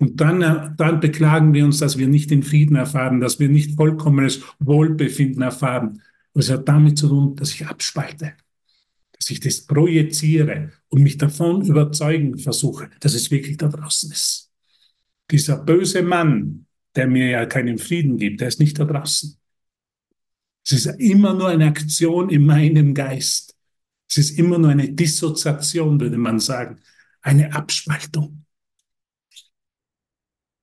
[0.02, 3.48] Und dann, äh, dann beklagen wir uns, dass wir nicht den Frieden erfahren, dass wir
[3.48, 6.02] nicht vollkommenes Wohlbefinden erfahren.
[6.34, 8.32] es hat damit zu tun, dass ich abspalte,
[9.12, 14.50] dass ich das projiziere und mich davon überzeugen versuche, dass es wirklich da draußen ist.
[15.30, 19.36] Dieser böse Mann, der mir ja keinen Frieden gibt, der ist nicht da draußen.
[20.66, 23.54] Es ist immer nur eine Aktion in meinem Geist.
[24.10, 26.80] Es ist immer nur eine Dissoziation, würde man sagen,
[27.20, 28.42] eine Abspaltung,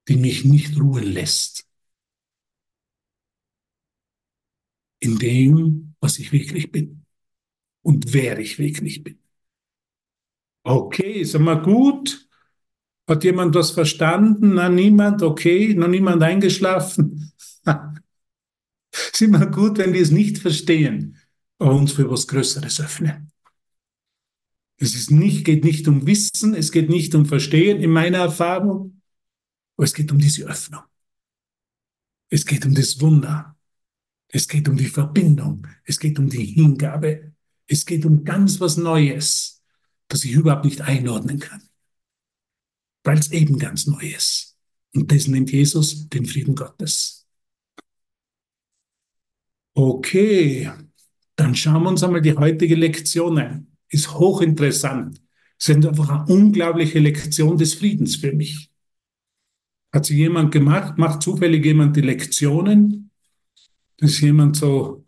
[0.10, 1.68] die mich nicht ruhen lässt
[5.00, 7.06] in dem, was ich wirklich bin
[7.82, 9.20] und wer ich wirklich bin.
[10.64, 12.28] Okay, ist einmal gut.
[13.08, 14.56] Hat jemand was verstanden?
[14.56, 15.24] Na, niemand?
[15.24, 17.32] Okay, noch niemand eingeschlafen?
[18.92, 21.18] ist immer gut, wenn wir es nicht verstehen,
[21.60, 23.32] aber uns für was Größeres öffnen.
[24.78, 28.99] Es ist nicht, geht nicht um Wissen, es geht nicht um Verstehen in meiner Erfahrung,
[29.80, 30.82] aber es geht um diese Öffnung.
[32.28, 33.58] Es geht um das Wunder.
[34.28, 35.66] Es geht um die Verbindung.
[35.86, 37.32] Es geht um die Hingabe.
[37.66, 39.64] Es geht um ganz was Neues.
[40.10, 41.62] das ich überhaupt nicht einordnen kann,
[43.06, 44.58] weil es eben ganz neu ist.
[44.94, 47.26] Und das nennt Jesus den Frieden Gottes.
[49.76, 50.70] Okay,
[51.38, 53.78] dann schauen wir uns einmal die heutige Lektion an.
[53.88, 55.22] Ist hochinteressant.
[55.58, 58.69] Es ist einfach eine unglaubliche Lektion des Friedens für mich.
[59.92, 60.98] Hat sie jemand gemacht?
[60.98, 63.10] Macht zufällig jemand die Lektionen?
[63.98, 65.06] Ist jemand so,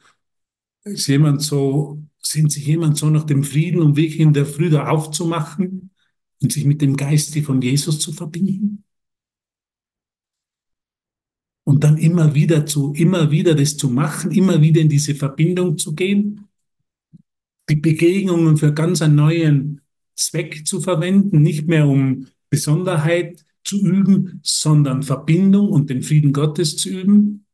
[0.84, 4.70] ist jemand so, sind Sie jemand so nach dem Frieden, um wirklich in der Früh
[4.70, 5.92] da aufzumachen
[6.42, 8.84] und sich mit dem Geist von Jesus zu verbinden?
[11.64, 15.78] Und dann immer wieder zu, immer wieder das zu machen, immer wieder in diese Verbindung
[15.78, 16.48] zu gehen,
[17.70, 19.82] die Begegnungen für ganz einen neuen
[20.16, 26.78] Zweck zu verwenden, nicht mehr um Besonderheit zu üben, sondern Verbindung und den Frieden Gottes
[26.78, 27.46] zu üben.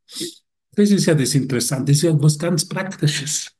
[0.71, 3.51] Das ist ja das Interessante, das ist ja etwas ganz Praktisches.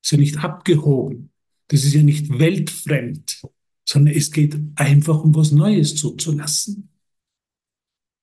[0.00, 1.30] Das ist ja nicht abgehoben,
[1.68, 3.42] das ist ja nicht weltfremd,
[3.86, 6.88] sondern es geht einfach um was Neues zuzulassen.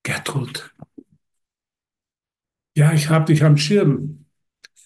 [0.04, 0.72] Gertrud.
[2.76, 4.26] Ja, ich habe dich am Schirm.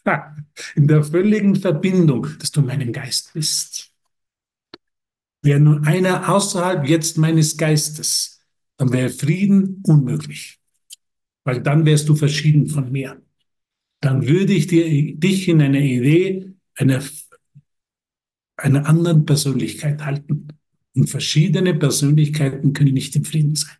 [0.06, 0.36] Ha,
[0.76, 3.92] in der völligen Verbindung, dass du meinem Geist bist.
[5.42, 8.39] Wäre nur einer außerhalb jetzt meines Geistes,
[8.80, 10.58] dann wäre Frieden unmöglich.
[11.44, 13.22] Weil dann wärst du verschieden von mir.
[14.00, 14.86] Dann würde ich dir,
[15.18, 17.04] dich in einer Idee einer,
[18.56, 20.48] einer anderen Persönlichkeit halten.
[20.96, 23.76] Und verschiedene Persönlichkeiten können nicht im Frieden sein.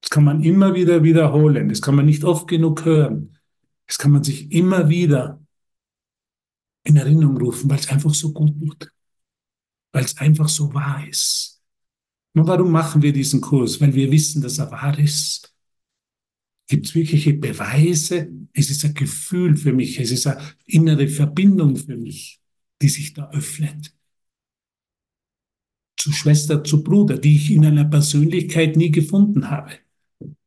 [0.00, 1.68] Das kann man immer wieder wiederholen.
[1.68, 3.38] Das kann man nicht oft genug hören.
[3.86, 5.40] Das kann man sich immer wieder
[6.82, 8.92] in Erinnerung rufen, weil es einfach so gut tut.
[9.92, 11.51] Weil es einfach so wahr ist.
[12.34, 13.80] Und warum machen wir diesen Kurs?
[13.80, 15.54] Weil wir wissen, dass er wahr ist.
[16.68, 18.30] Gibt es wirkliche Beweise?
[18.54, 20.00] Es ist ein Gefühl für mich.
[20.00, 22.40] Es ist eine innere Verbindung für mich,
[22.80, 23.94] die sich da öffnet.
[25.98, 29.72] Zu Schwester, zu Bruder, die ich in einer Persönlichkeit nie gefunden habe.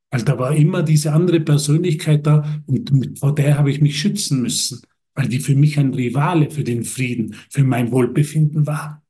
[0.10, 4.42] Weil da war immer diese andere Persönlichkeit da und vor der habe ich mich schützen
[4.42, 4.82] müssen,
[5.14, 9.05] weil die für mich ein Rivale für den Frieden, für mein Wohlbefinden war.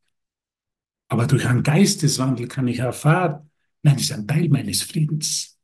[1.15, 3.49] Aber durch einen Geisteswandel kann ich erfahren,
[3.83, 5.57] nein, das ist ein Teil meines Friedens.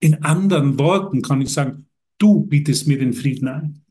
[0.00, 1.88] In anderen Worten kann ich sagen,
[2.18, 3.82] du bietest mir den Frieden an.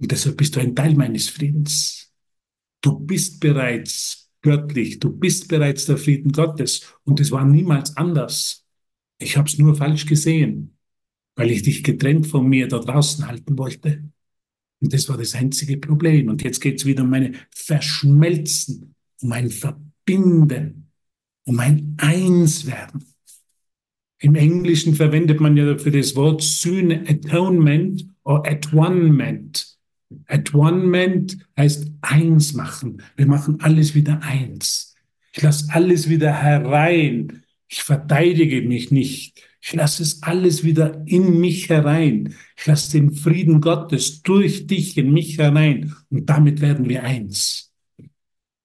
[0.00, 2.12] Und deshalb bist du ein Teil meines Friedens.
[2.80, 4.98] Du bist bereits göttlich.
[4.98, 8.66] Du bist bereits der Frieden Gottes und es war niemals anders.
[9.18, 10.76] Ich habe es nur falsch gesehen,
[11.36, 14.11] weil ich dich getrennt von mir da draußen halten wollte.
[14.82, 16.28] Und das war das einzige Problem.
[16.28, 20.88] Und jetzt geht es wieder um meine Verschmelzen, um ein Verbinden,
[21.44, 23.04] um ein Einswerden.
[24.18, 29.78] Im Englischen verwendet man ja für das Wort Sühne Atonement oder Atonement.
[30.26, 33.02] Atonement heißt eins machen.
[33.16, 34.94] Wir machen alles wieder eins.
[35.32, 37.44] Ich lasse alles wieder herein.
[37.68, 39.40] Ich verteidige mich nicht.
[39.64, 42.34] Ich lasse es alles wieder in mich herein.
[42.56, 45.94] Ich lasse den Frieden Gottes durch dich in mich herein.
[46.10, 47.72] Und damit werden wir eins.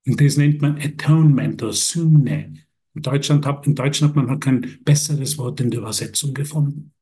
[0.07, 2.55] Und das nennt man Atonement oder Sühne.
[2.95, 6.93] In Deutschland, hat, in Deutschland hat man kein besseres Wort in der Übersetzung gefunden.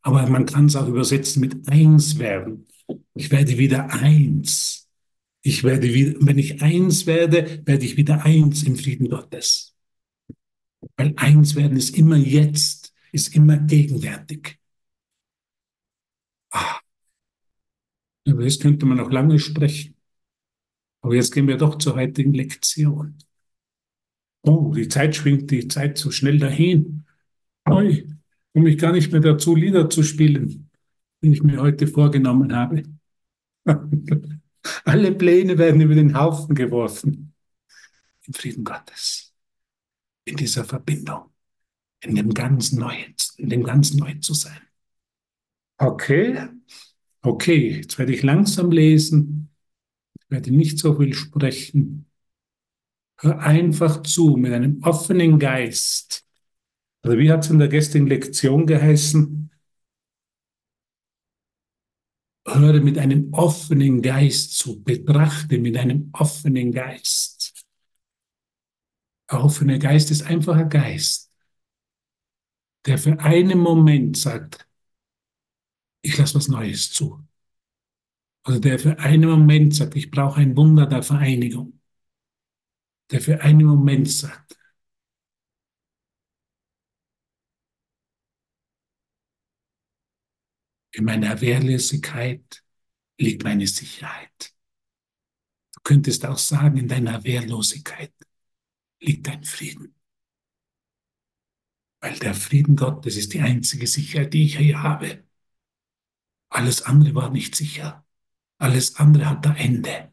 [0.00, 2.66] Aber man kann es auch übersetzen mit eins werden.
[3.14, 4.88] Ich werde wieder eins.
[5.42, 9.76] Ich werde wieder, wenn ich eins werde, werde ich wieder eins im Frieden Gottes.
[10.96, 12.81] Weil eins werden ist immer jetzt,
[13.12, 14.58] ist immer gegenwärtig.
[16.50, 16.80] Ah.
[18.24, 19.96] Über das könnte man noch lange sprechen.
[21.02, 23.18] Aber jetzt gehen wir doch zur heutigen Lektion.
[24.42, 27.04] Oh, die Zeit schwingt die Zeit so schnell dahin.
[27.68, 28.08] Oi,
[28.52, 30.70] komme ich gar nicht mehr dazu, Lieder zu spielen
[31.22, 32.82] die ich mir heute vorgenommen habe.
[34.84, 37.34] Alle Pläne werden über den Haufen geworfen.
[38.26, 39.32] Im Frieden Gottes.
[40.24, 41.31] In dieser Verbindung.
[42.02, 44.60] In dem ganz Neuen, in dem ganz Neuen zu sein.
[45.78, 46.48] Okay.
[47.22, 49.50] Okay, jetzt werde ich langsam lesen.
[50.18, 52.06] Ich werde nicht so viel sprechen.
[53.18, 56.24] Hör einfach zu mit einem offenen Geist.
[57.04, 59.42] Oder wie hat es in der gestrigen Lektion geheißen?
[62.46, 67.64] höre mit einem offenen Geist zu, betrachte mit einem offenen Geist.
[69.28, 71.31] Ein offener Geist ist einfach ein Geist,
[72.86, 74.66] der für einen Moment sagt,
[76.02, 77.24] ich lasse was Neues zu.
[78.46, 81.80] Oder der für einen Moment sagt, ich brauche ein Wunder der Vereinigung.
[83.10, 84.58] Der für einen Moment sagt,
[90.94, 92.62] In meiner Wehrlosigkeit
[93.18, 94.54] liegt meine Sicherheit.
[95.74, 98.12] Du könntest auch sagen, in deiner Wehrlosigkeit
[99.00, 99.94] liegt dein Frieden.
[102.02, 105.22] Weil der Frieden Gottes ist die einzige Sicherheit, die ich hier habe.
[106.48, 108.04] Alles andere war nicht sicher.
[108.58, 110.12] Alles andere hat ein Ende.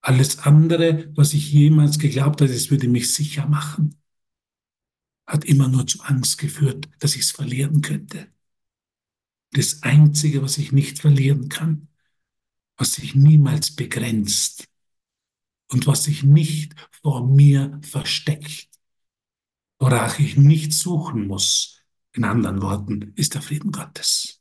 [0.00, 4.00] Alles andere, was ich jemals geglaubt habe, es würde mich sicher machen,
[5.26, 8.28] hat immer nur zu Angst geführt, dass ich es verlieren könnte.
[9.50, 11.88] Das Einzige, was ich nicht verlieren kann,
[12.78, 14.66] was sich niemals begrenzt
[15.70, 18.67] und was sich nicht vor mir versteckt,
[19.80, 24.40] worauf ich nicht suchen muss, in anderen Worten, ist der Frieden Gottes.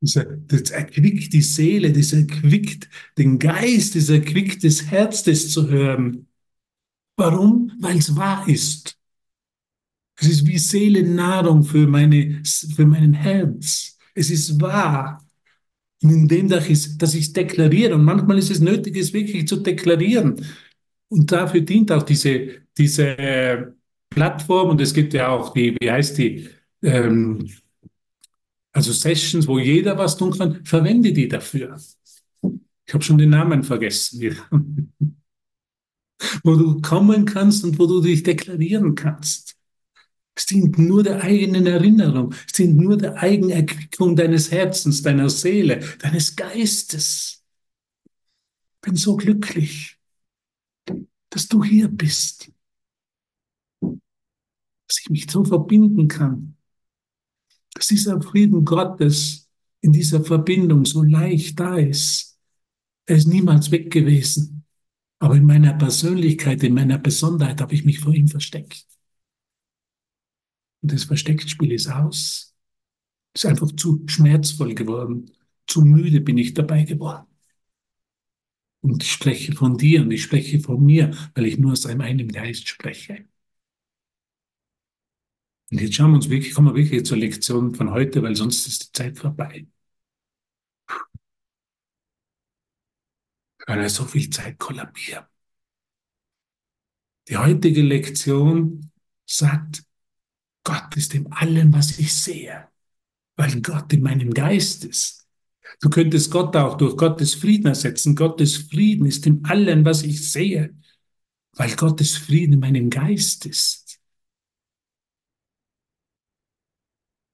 [0.00, 6.28] Das erquickt die Seele, das erquickt den Geist, das erquickt das Herz, das zu hören.
[7.16, 7.72] Warum?
[7.80, 8.95] Weil es wahr ist.
[10.18, 12.42] Es ist wie Seelennahrung für, meine,
[12.74, 13.98] für mein Herz.
[14.14, 15.22] Es ist wahr.
[16.00, 20.44] Indem dass ich es deklariere, und manchmal ist es nötig, es wirklich zu deklarieren.
[21.08, 23.74] Und dafür dient auch diese, diese
[24.10, 26.48] Plattform, und es gibt ja auch die, wie heißt die,
[26.82, 27.48] ähm,
[28.72, 31.76] also Sessions, wo jeder was tun kann, verwende die dafür.
[32.86, 34.36] Ich habe schon den Namen vergessen.
[36.42, 39.55] wo du kommen kannst und wo du dich deklarieren kannst.
[40.36, 45.80] Es dient nur der eigenen Erinnerung, es dient nur der Eigenerquickung deines Herzens, deiner Seele,
[46.00, 47.42] deines Geistes.
[48.82, 49.98] Bin so glücklich,
[51.30, 52.52] dass du hier bist,
[53.80, 56.56] dass ich mich so verbinden kann
[57.76, 59.48] dass dieser Frieden Gottes
[59.82, 62.38] in dieser Verbindung so leicht da ist.
[63.04, 64.64] Er ist niemals weg gewesen.
[65.18, 68.86] Aber in meiner Persönlichkeit, in meiner Besonderheit habe ich mich vor ihm versteckt.
[70.86, 72.54] Und das Verstecktspiel ist aus.
[73.34, 75.32] Ist einfach zu schmerzvoll geworden.
[75.66, 77.26] Zu müde bin ich dabei geworden.
[78.82, 82.28] Und ich spreche von dir und ich spreche von mir, weil ich nur aus einem
[82.28, 83.24] Geist spreche.
[85.72, 88.68] Und jetzt schauen wir uns wirklich, kommen wir wirklich zur Lektion von heute, weil sonst
[88.68, 89.66] ist die Zeit vorbei.
[93.66, 95.24] Weil wir so viel Zeit kollabieren.
[97.28, 98.92] Die heutige Lektion
[99.26, 99.85] sagt,
[100.66, 102.66] Gott ist in allem, was ich sehe,
[103.36, 105.28] weil Gott in meinem Geist ist.
[105.80, 108.16] Du könntest Gott auch durch Gottes Frieden ersetzen.
[108.16, 110.74] Gottes Frieden ist in allem, was ich sehe,
[111.52, 114.00] weil Gottes Frieden in meinem Geist ist.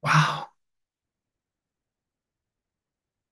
[0.02, 0.48] Wow.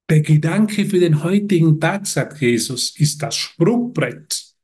[0.09, 4.55] Der Gedanke für den heutigen Tag, sagt Jesus, ist das Sprungbrett,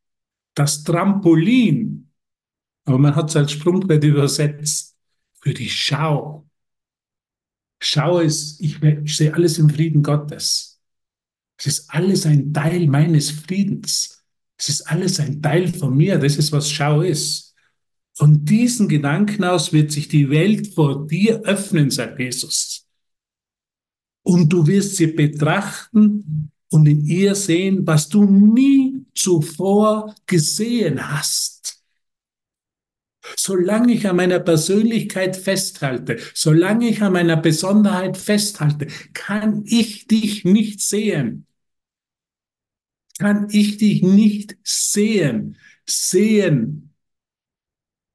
[0.54, 2.10] das Trampolin.
[2.86, 4.95] Aber man hat es als Sprungbrett übersetzt
[5.46, 6.44] für die Schau.
[7.80, 10.80] Schau es, ich, ich sehe alles im Frieden Gottes.
[11.56, 14.24] Es ist alles ein Teil meines Friedens.
[14.58, 16.18] Es ist alles ein Teil von mir.
[16.18, 17.54] Das ist, was Schau ist.
[18.14, 22.84] Von diesen Gedanken aus wird sich die Welt vor dir öffnen, sagt Jesus.
[24.24, 31.75] Und du wirst sie betrachten und in ihr sehen, was du nie zuvor gesehen hast.
[33.36, 40.44] Solange ich an meiner Persönlichkeit festhalte, solange ich an meiner Besonderheit festhalte, kann ich dich
[40.44, 41.46] nicht sehen.
[43.18, 45.56] Kann ich dich nicht sehen.
[45.86, 46.94] Sehen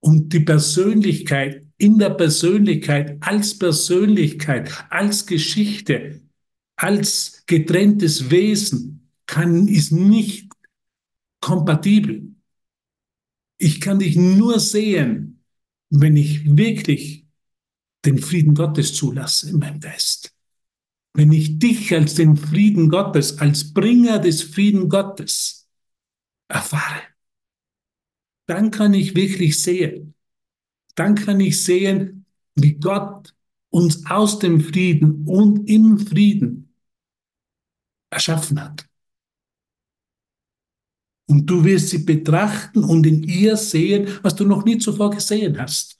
[0.01, 6.21] und die Persönlichkeit in der Persönlichkeit als Persönlichkeit, als Geschichte,
[6.75, 10.51] als getrenntes Wesen kann, ist nicht
[11.39, 12.30] kompatibel.
[13.61, 15.43] Ich kann dich nur sehen,
[15.89, 17.27] wenn ich wirklich
[18.03, 20.35] den Frieden Gottes zulasse in meinem Geist.
[21.13, 25.69] Wenn ich dich als den Frieden Gottes, als Bringer des Frieden Gottes
[26.47, 27.11] erfahre
[28.51, 30.13] dann kann ich wirklich sehen.
[30.95, 32.25] Dann kann ich sehen,
[32.55, 33.33] wie Gott
[33.69, 36.75] uns aus dem Frieden und im Frieden
[38.09, 38.90] erschaffen hat.
[41.31, 45.57] Und du wirst sie betrachten und in ihr sehen, was du noch nie zuvor gesehen
[45.59, 45.97] hast.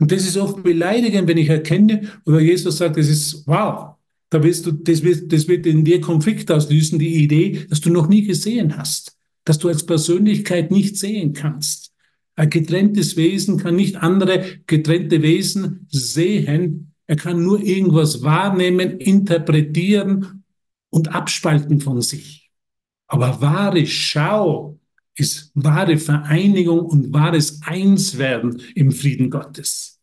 [0.00, 3.96] Und das ist oft beleidigend, wenn ich erkenne, oder Jesus sagt, das ist wow,
[4.30, 7.90] da wirst du, das wird, das wird in dir Konflikt auslösen, die Idee, dass du
[7.90, 11.94] noch nie gesehen hast das du als Persönlichkeit nicht sehen kannst.
[12.36, 16.92] Ein getrenntes Wesen kann nicht andere getrennte Wesen sehen.
[17.06, 20.44] Er kann nur irgendwas wahrnehmen, interpretieren
[20.90, 22.47] und abspalten von sich.
[23.08, 24.78] Aber wahre Schau
[25.16, 29.98] ist wahre Vereinigung und wahres Einswerden im Frieden Gottes.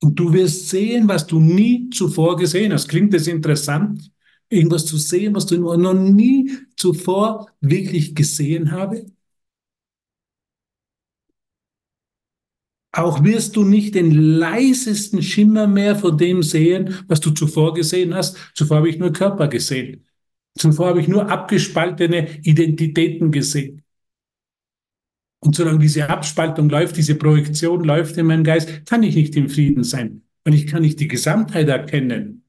[0.00, 2.88] Und du wirst sehen, was du nie zuvor gesehen hast.
[2.88, 4.10] Klingt das interessant?
[4.48, 9.06] Irgendwas zu sehen, was du noch nie zuvor wirklich gesehen habe?
[12.92, 18.14] Auch wirst du nicht den leisesten Schimmer mehr von dem sehen, was du zuvor gesehen
[18.14, 18.36] hast.
[18.54, 20.04] Zuvor habe ich nur Körper gesehen.
[20.58, 23.82] Zuvor habe ich nur abgespaltene Identitäten gesehen.
[25.40, 29.48] Und solange diese Abspaltung läuft, diese Projektion läuft in meinem Geist, kann ich nicht im
[29.48, 32.44] Frieden sein, weil ich kann nicht die Gesamtheit erkennen.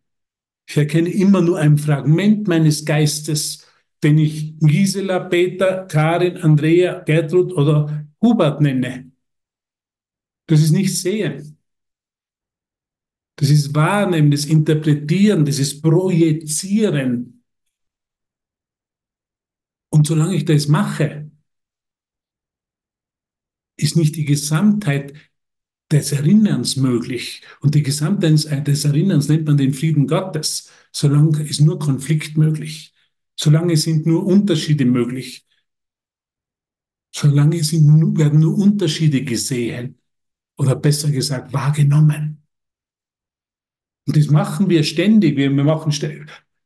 [0.68, 3.66] Ich erkenne immer nur ein Fragment meines Geistes,
[4.04, 9.12] den ich Gisela, Peter, Karin, Andrea, Gertrud oder Hubert nenne.
[10.48, 11.58] Das ist nicht Sehen.
[13.36, 17.44] Das ist Wahrnehmen, das Interpretieren, das ist Projizieren.
[19.89, 21.32] Und solange ich das mache,
[23.78, 25.14] ist nicht die Gesamtheit
[25.91, 27.41] des Erinnerns möglich.
[27.62, 30.70] Und die Gesamtheit des Erinnerns nennt man den Frieden Gottes.
[30.91, 32.94] Solange ist nur Konflikt möglich.
[33.36, 35.46] Solange sind nur Unterschiede möglich.
[37.12, 40.00] Solange sind, werden nur Unterschiede gesehen.
[40.58, 42.43] Oder besser gesagt, wahrgenommen.
[44.08, 45.38] Und das machen wir ständig.
[45.38, 45.91] Wir machen,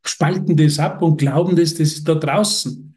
[0.03, 2.95] spalten das ab und glauben, dass das ist da draußen.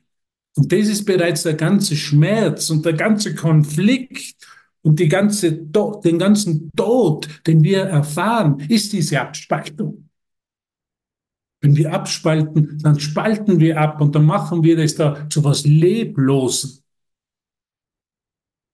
[0.56, 4.36] Und das ist bereits der ganze Schmerz und der ganze Konflikt
[4.82, 10.08] und die ganze, den ganzen Tod, den wir erfahren, ist diese Abspaltung.
[11.60, 15.66] Wenn wir abspalten, dann spalten wir ab und dann machen wir das da zu was
[15.66, 16.82] Leblosen.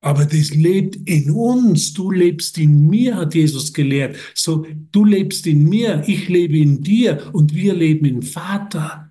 [0.01, 1.93] Aber das lebt in uns.
[1.93, 4.17] Du lebst in mir, hat Jesus gelehrt.
[4.35, 9.07] So, du lebst in mir, ich lebe in dir und wir leben im Vater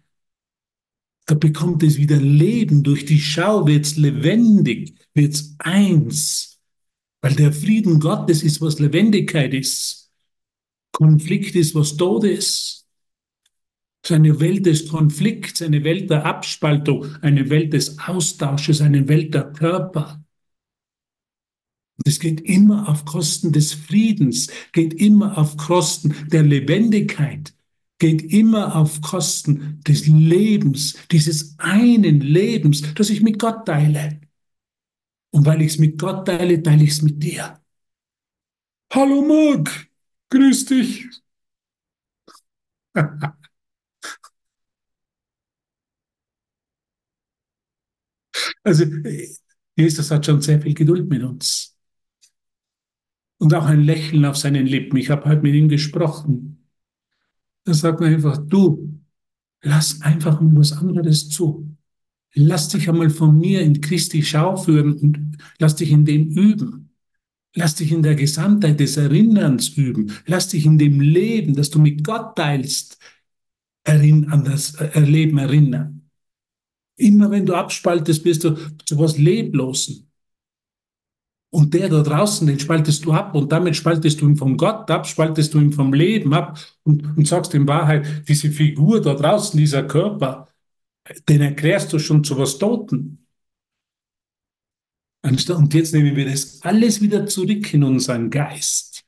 [1.26, 2.84] da bekommt es wieder Leben.
[2.84, 6.60] Durch die Schau wird's lebendig, wird's eins.
[7.22, 10.12] Weil der Frieden Gottes ist, was Lebendigkeit ist.
[10.92, 12.86] Konflikt ist, was Tod ist.
[14.04, 19.08] Es ist eine Welt des Konflikts, eine Welt der Abspaltung, eine Welt des Austausches, eine
[19.08, 20.24] Welt der Körper.
[22.04, 27.54] Es geht immer auf Kosten des Friedens, geht immer auf Kosten der Lebendigkeit
[27.98, 34.20] geht immer auf Kosten des Lebens, dieses einen Lebens, das ich mit Gott teile.
[35.32, 37.60] Und weil ich es mit Gott teile, teile ich es mit dir.
[38.94, 39.70] Hallo Marc,
[40.32, 41.08] grüß dich.
[48.64, 48.86] Also,
[49.76, 51.75] Jesus hat schon sehr viel Geduld mit uns.
[53.38, 54.98] Und auch ein Lächeln auf seinen Lippen.
[54.98, 56.70] Ich habe heute mit ihm gesprochen.
[57.66, 59.02] Da sagt man einfach, du,
[59.62, 61.76] lass einfach mal was anderes zu.
[62.34, 66.92] Lass dich einmal von mir in Christi Schau führen und lass dich in dem üben.
[67.54, 70.12] Lass dich in der Gesamtheit des Erinnerns üben.
[70.26, 72.98] Lass dich in dem Leben, das du mit Gott teilst,
[73.86, 76.10] an das Erleben erinnern.
[76.98, 78.56] Immer wenn du abspaltest, wirst du
[78.86, 80.10] zu was Leblosen.
[81.56, 84.92] Und der da draußen, den spaltest du ab und damit spaltest du ihn vom Gott
[84.92, 89.14] ab, spaltest du ihn vom Leben ab und, und sagst in Wahrheit, diese Figur da
[89.14, 90.50] draußen, dieser Körper,
[91.30, 93.26] den erklärst du schon zu was Toten.
[95.24, 99.06] Und jetzt nehmen wir das alles wieder zurück in unseren Geist.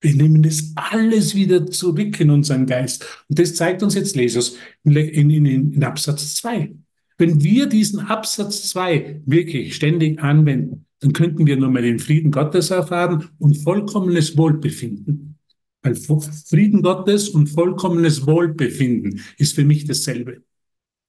[0.00, 3.04] Wir nehmen das alles wieder zurück in unseren Geist.
[3.28, 6.74] Und das zeigt uns jetzt Jesus in, in, in, in Absatz 2.
[7.18, 12.30] Wenn wir diesen Absatz 2 wirklich ständig anwenden, dann könnten wir nur mal den Frieden
[12.30, 15.38] Gottes erfahren und vollkommenes Wohlbefinden.
[15.82, 20.42] Weil Frieden Gottes und vollkommenes Wohlbefinden ist für mich dasselbe.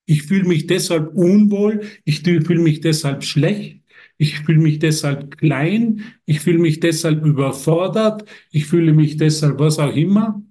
[0.04, 3.80] Ich fühle mich deshalb unwohl, ich fühle mich deshalb schlecht,
[4.18, 9.78] ich fühle mich deshalb klein, ich fühle mich deshalb überfordert, ich fühle mich deshalb was
[9.78, 10.42] auch immer,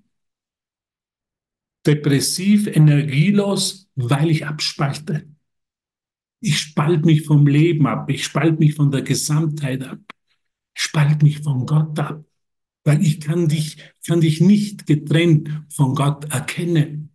[1.86, 5.35] depressiv, energielos, weil ich abspalte.
[6.40, 8.10] Ich spalt mich vom Leben ab.
[8.10, 10.00] Ich spalt mich von der Gesamtheit ab.
[10.76, 12.24] Ich spalt mich von Gott ab.
[12.84, 17.10] Weil ich kann dich, kann dich nicht getrennt von Gott erkennen.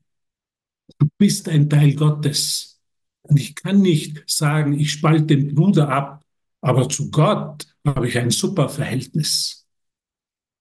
[0.98, 2.80] Du bist ein Teil Gottes.
[3.22, 6.24] Und ich kann nicht sagen, ich spalte den Bruder ab,
[6.60, 9.68] aber zu Gott habe ich ein super Verhältnis.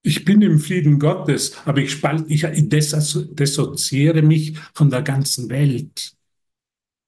[0.04, 6.16] Ich bin im Frieden Gottes, aber ich spalte, ich dissoziere mich von der ganzen Welt.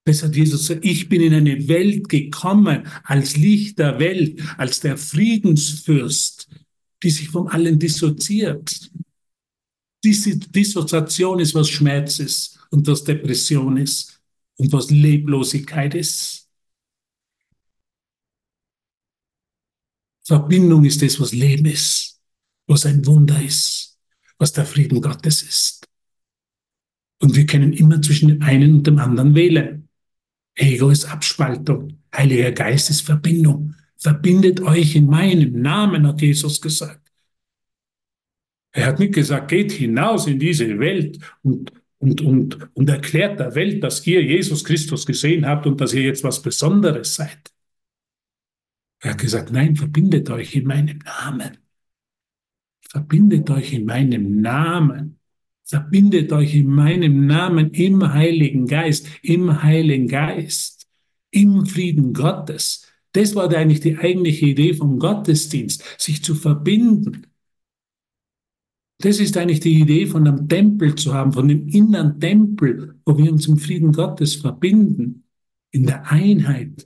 [0.03, 4.97] Besser Jesus sagt, ich bin in eine Welt gekommen als Licht der Welt, als der
[4.97, 6.49] Friedensfürst,
[7.03, 8.91] die sich von allen dissoziiert.
[10.03, 12.57] Diese Dissoziation ist, was Schmerz ist.
[12.71, 14.19] und was Depression ist
[14.55, 16.49] und was Leblosigkeit ist.
[20.23, 22.19] Verbindung ist das, was Leben ist,
[22.67, 23.99] was ein Wunder ist,
[24.37, 25.87] was der Frieden Gottes ist.
[27.19, 29.80] Und wir können immer zwischen dem einen und dem anderen wählen.
[30.61, 33.75] Ego ist Abspaltung, Heiliger Geist ist Verbindung.
[33.97, 37.11] Verbindet euch in meinem Namen, hat Jesus gesagt.
[38.73, 43.53] Er hat nicht gesagt, geht hinaus in diese Welt und, und, und, und erklärt der
[43.55, 47.51] Welt, dass ihr Jesus Christus gesehen habt und dass ihr jetzt was Besonderes seid.
[48.99, 51.57] Er hat gesagt, nein, verbindet euch in meinem Namen.
[52.81, 55.20] Verbindet euch in meinem Namen.
[55.71, 60.85] Verbindet euch in meinem Namen im Heiligen Geist, im Heiligen Geist,
[61.29, 62.91] im Frieden Gottes.
[63.13, 67.25] Das war eigentlich die eigentliche Idee vom Gottesdienst, sich zu verbinden.
[68.99, 73.17] Das ist eigentlich die Idee von einem Tempel zu haben, von dem inneren Tempel, wo
[73.17, 75.23] wir uns im Frieden Gottes verbinden,
[75.71, 76.85] in der Einheit.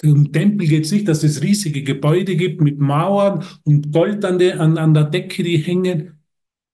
[0.00, 4.38] Im Tempel geht es nicht, dass es riesige Gebäude gibt mit Mauern und Gold an
[4.38, 6.21] der, an, an der Decke, die hängen.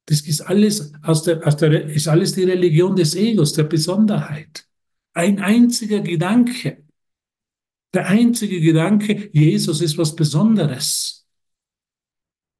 [0.08, 4.66] Das ist alles, aus der, aus der, ist alles die Religion des Egos, der Besonderheit.
[5.12, 6.82] Ein einziger Gedanke.
[7.92, 11.26] Der einzige Gedanke, Jesus ist was Besonderes.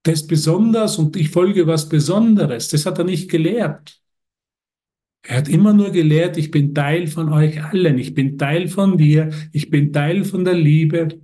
[0.04, 2.68] Der ist besonders und ich folge was Besonderes.
[2.68, 3.98] Das hat er nicht gelehrt.
[5.22, 8.98] Er hat immer nur gelehrt, ich bin Teil von euch allen, ich bin Teil von
[8.98, 11.22] dir, ich bin Teil von der Liebe.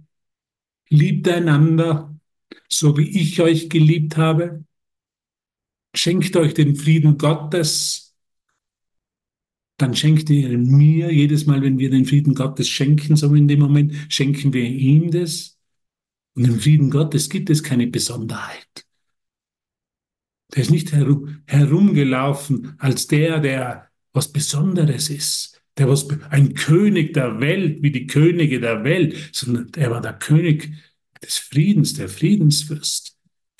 [0.89, 2.19] Liebt einander,
[2.67, 4.65] so wie ich euch geliebt habe.
[5.95, 8.15] Schenkt euch den Frieden Gottes.
[9.77, 13.61] Dann schenkt ihr mir jedes Mal, wenn wir den Frieden Gottes schenken, so in dem
[13.61, 15.59] Moment, schenken wir ihm das.
[16.35, 18.87] Und im Frieden Gottes gibt es keine Besonderheit.
[20.55, 27.15] Der ist nicht herum, herumgelaufen als der, der was Besonderes ist, der was ein König
[27.15, 30.73] der Welt, wie die Könige der Welt, sondern er war der König
[31.23, 33.14] des Friedens, der Friedensfürst.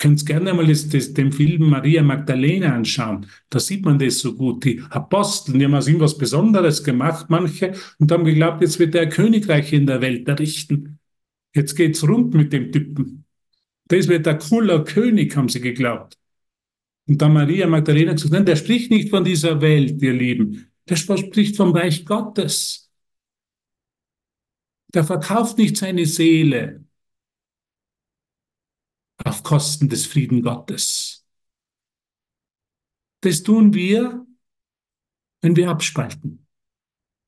[0.05, 3.25] Könnt gerne mal das, das, den Film Maria Magdalena anschauen.
[3.49, 4.63] Da sieht man das so gut.
[4.63, 8.93] Die Apostel, die haben aus ihm was Besonderes gemacht, manche, und haben geglaubt, jetzt wird
[8.93, 10.99] er Königreich in der Welt errichten.
[11.55, 13.25] Jetzt geht's rund mit dem Typen.
[13.87, 16.19] Das wird der cooler König, haben sie geglaubt.
[17.07, 20.67] Und da Maria Magdalena gesagt, nein, der spricht nicht von dieser Welt, ihr Lieben.
[20.87, 22.91] Der spricht vom Reich Gottes.
[24.93, 26.84] Der verkauft nicht seine Seele
[29.25, 31.25] auf Kosten des Frieden Gottes.
[33.21, 34.25] Das tun wir,
[35.41, 36.45] wenn wir abspalten,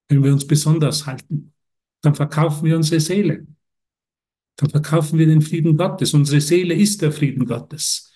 [0.08, 1.54] wenn wir uns besonders halten.
[2.02, 3.48] Dann verkaufen wir unsere Seele.
[4.58, 6.14] Dann verkaufen wir den Frieden Gottes.
[6.14, 8.14] Unsere Seele ist der Frieden Gottes.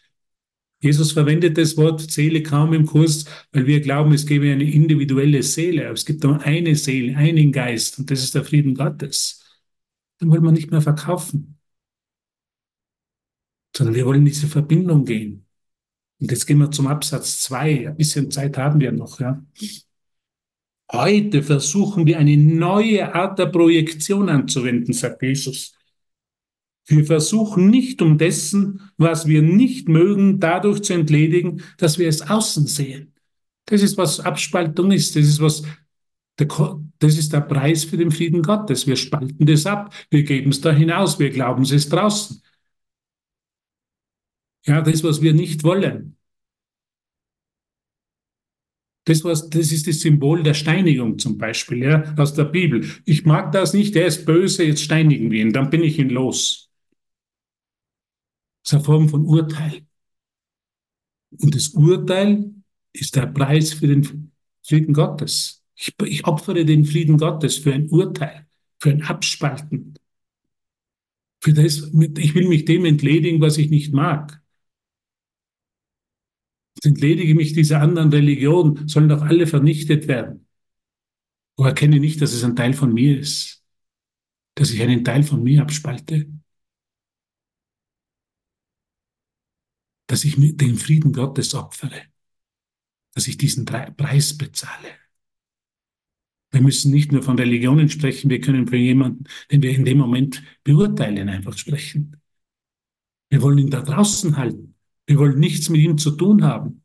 [0.80, 5.44] Jesus verwendet das Wort Seele kaum im Kurs, weil wir glauben, es gäbe eine individuelle
[5.44, 5.86] Seele.
[5.86, 9.44] Aber es gibt nur eine Seele, einen Geist und das ist der Frieden Gottes.
[10.20, 11.51] Den wollen wir nicht mehr verkaufen,
[13.76, 15.46] sondern wir wollen diese Verbindung gehen.
[16.20, 17.88] Und jetzt gehen wir zum Absatz zwei.
[17.88, 19.44] Ein bisschen Zeit haben wir noch, ja.
[20.92, 25.74] Heute versuchen wir eine neue Art der Projektion anzuwenden, sagt Jesus.
[26.86, 32.22] Wir versuchen nicht um dessen, was wir nicht mögen, dadurch zu entledigen, dass wir es
[32.22, 33.14] außen sehen.
[33.66, 35.16] Das ist, was Abspaltung ist.
[35.16, 35.64] Das ist, was
[36.38, 36.48] der,
[37.00, 38.86] das ist der Preis für den Frieden Gottes.
[38.86, 39.94] Wir spalten das ab.
[40.10, 41.20] Wir geben es da hinaus.
[41.20, 42.42] Wir glauben es ist draußen.
[44.66, 46.18] Ja, das, was wir nicht wollen.
[49.06, 52.86] Das, was, das ist das Symbol der Steinigung zum Beispiel, ja, aus der Bibel.
[53.06, 56.10] Ich mag das nicht, der ist böse, jetzt steinigen wir ihn, dann bin ich ihn
[56.10, 56.70] los.
[58.64, 59.86] Das ist eine Form von Urteil.
[61.40, 62.52] Und das Urteil
[62.94, 64.32] ist der Preis für den
[64.64, 65.64] Frieden Gottes.
[65.76, 68.46] Ich, ich opfere den Frieden Gottes für ein Urteil,
[68.80, 69.96] für ein Abspalten.
[71.40, 71.90] Für das,
[72.20, 74.41] ich will mich dem entledigen, was ich nicht mag.
[76.78, 80.48] Ich entledige mich dieser anderen Religion, sollen doch alle vernichtet werden.
[81.58, 83.64] Aber erkenne nicht, dass es ein Teil von mir ist,
[84.56, 86.28] dass ich einen Teil von mir abspalte.
[90.12, 92.02] dass ich mit den Frieden Gottes opfere,
[93.14, 94.90] dass ich diesen Preis bezahle.
[96.52, 100.00] Wir müssen nicht nur von Religionen sprechen, wir können für jemanden, den wir in dem
[100.00, 102.22] Moment beurteilen, einfach sprechen.
[103.30, 104.71] Wir wollen ihn da draußen halten.
[105.12, 106.84] Wir wollen nichts mit ihm zu tun haben.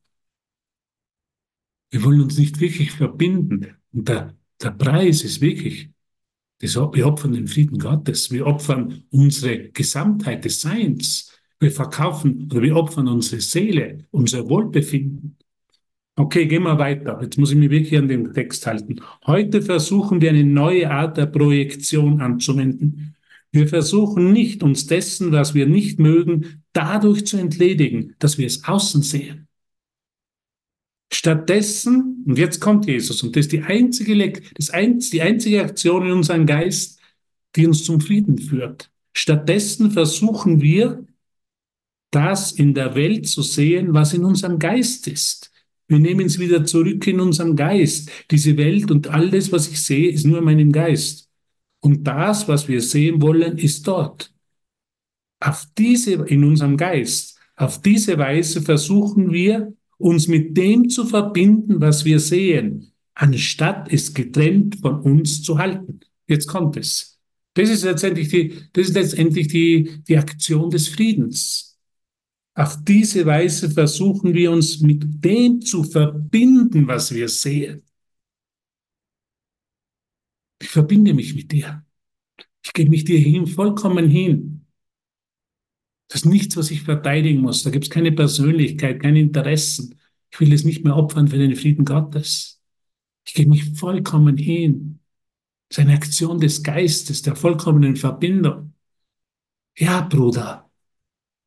[1.90, 3.68] Wir wollen uns nicht wirklich verbinden.
[3.92, 5.90] Und der, der Preis ist wirklich,
[6.58, 12.74] wir opfern den Frieden Gottes, wir opfern unsere Gesamtheit des Seins, wir verkaufen oder wir
[12.74, 15.36] opfern unsere Seele, unser Wohlbefinden.
[16.16, 17.20] Okay, gehen wir weiter.
[17.22, 19.02] Jetzt muss ich mich wirklich an den Text halten.
[19.26, 23.14] Heute versuchen wir eine neue Art der Projektion anzuwenden.
[23.53, 28.64] Wir versuchen nicht, uns dessen, was wir nicht mögen, dadurch zu entledigen, dass wir es
[28.64, 29.49] außen sehen.
[31.12, 36.07] Stattdessen, und jetzt kommt Jesus, und das ist die einzige, das ein, die einzige Aktion
[36.07, 37.01] in unserem Geist,
[37.55, 38.90] die uns zum Frieden führt.
[39.14, 41.07] Stattdessen versuchen wir,
[42.11, 45.53] das in der Welt zu sehen, was in unserem Geist ist.
[45.88, 48.11] Wir nehmen es wieder zurück in unserem Geist.
[48.30, 51.25] Diese Welt und alles, was ich sehe, ist nur in meinem Geist.
[51.87, 54.34] Und das, was wir sehen wollen, ist dort.
[55.39, 57.39] Auf diese, in unserem Geist.
[57.55, 64.12] Auf diese Weise versuchen wir, uns mit dem zu verbinden, was wir sehen, anstatt es
[64.12, 66.01] getrennt von uns zu halten.
[66.26, 67.20] Jetzt kommt es.
[67.55, 71.78] Das ist letztendlich die, das ist letztendlich die, die Aktion des Friedens.
[72.57, 77.84] Auf diese Weise versuchen wir uns mit dem zu verbinden, was wir sehen.
[80.59, 81.84] Ich verbinde mich mit dir.
[82.64, 84.66] Ich gebe mich dir hin, vollkommen hin.
[86.09, 87.62] Das ist nichts, was ich verteidigen muss.
[87.62, 89.98] Da gibt es keine Persönlichkeit, keine Interessen.
[90.30, 92.61] Ich will es nicht mehr opfern für den Frieden Gottes.
[93.26, 95.00] Ich gebe mich vollkommen hin.
[95.68, 98.74] Das ist eine Aktion des Geistes, der vollkommenen Verbindung.
[99.76, 100.66] Ja, Bruder,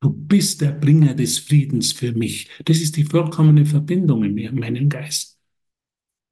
[0.02, 2.50] Du bist der Bringer des Friedens für mich.
[2.64, 5.38] Das ist die vollkommene Verbindung in mir, in meinem Geist.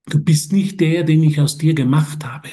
[0.05, 2.49] Du bist nicht der, den ich aus dir gemacht habe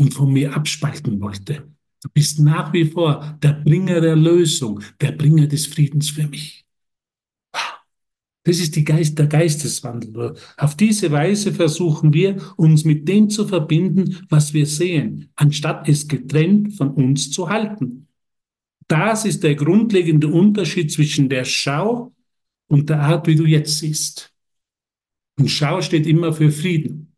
[0.00, 1.68] und von mir abspalten wollte.
[2.02, 6.64] Du bist nach wie vor der Bringer der Lösung, der Bringer des Friedens für mich.
[8.44, 10.34] Das ist die Geist, der Geisteswandel.
[10.56, 16.08] Auf diese Weise versuchen wir, uns mit dem zu verbinden, was wir sehen, anstatt es
[16.08, 18.08] getrennt von uns zu halten.
[18.88, 22.14] Das ist der grundlegende Unterschied zwischen der Schau
[22.68, 24.32] und der Art, wie du jetzt siehst.
[25.38, 27.09] Und Schau steht immer für Frieden.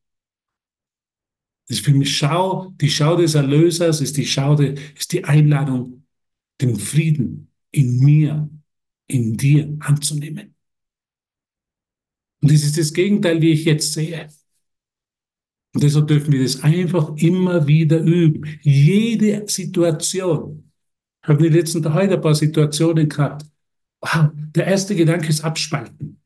[1.73, 5.25] Das ist für mich Schau, die Schau des Erlösers ist die Schau, de, ist die
[5.25, 6.05] Einladung,
[6.61, 8.51] den Frieden in mir,
[9.07, 10.55] in dir anzunehmen.
[12.43, 14.29] Und das ist das Gegenteil, wie ich jetzt sehe.
[15.73, 18.59] Und deshalb dürfen wir das einfach immer wieder üben.
[18.61, 20.71] Jede Situation,
[21.23, 23.47] ich habe in den letzten heute ein paar Situationen gehabt.
[24.03, 26.21] Wow, der erste Gedanke ist abspalten.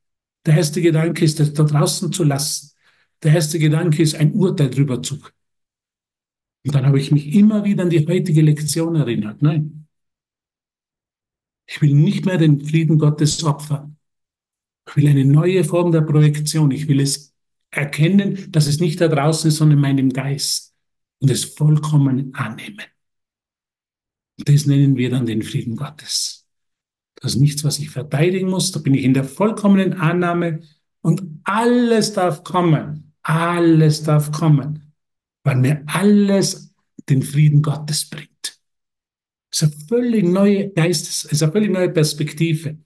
[0.45, 2.73] Der erste Gedanke ist, das da draußen zu lassen.
[3.23, 5.21] Der erste Gedanke ist, ein Urteil drüber zu.
[6.67, 9.41] Und dann habe ich mich immer wieder an die heutige Lektion erinnert.
[9.41, 9.87] Nein.
[11.67, 13.97] Ich will nicht mehr den Frieden Gottes opfern.
[14.89, 16.71] Ich will eine neue Form der Projektion.
[16.71, 17.35] Ich will es
[17.71, 20.75] erkennen, dass es nicht da draußen ist, sondern in meinem Geist.
[21.21, 22.83] Und es vollkommen annehmen.
[24.39, 26.47] Das nennen wir dann den Frieden Gottes.
[27.17, 28.73] Das ist nichts, was ich verteidigen muss.
[28.73, 30.61] Da bin ich in der vollkommenen Annahme
[31.01, 33.15] und alles darf kommen.
[33.23, 34.86] Alles darf kommen,
[35.47, 36.75] weil mir alles
[37.09, 38.61] den Frieden Gottes bringt.
[39.49, 42.79] Das ist eine völlig neue Geistes, ist eine völlig neue Perspektive.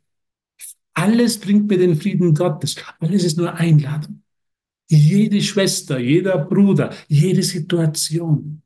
[0.92, 2.76] Alles bringt mir den Frieden Gottes.
[2.98, 4.22] Alles ist nur Einladung.
[4.90, 8.60] Jede Schwester, jeder Bruder, jede Situation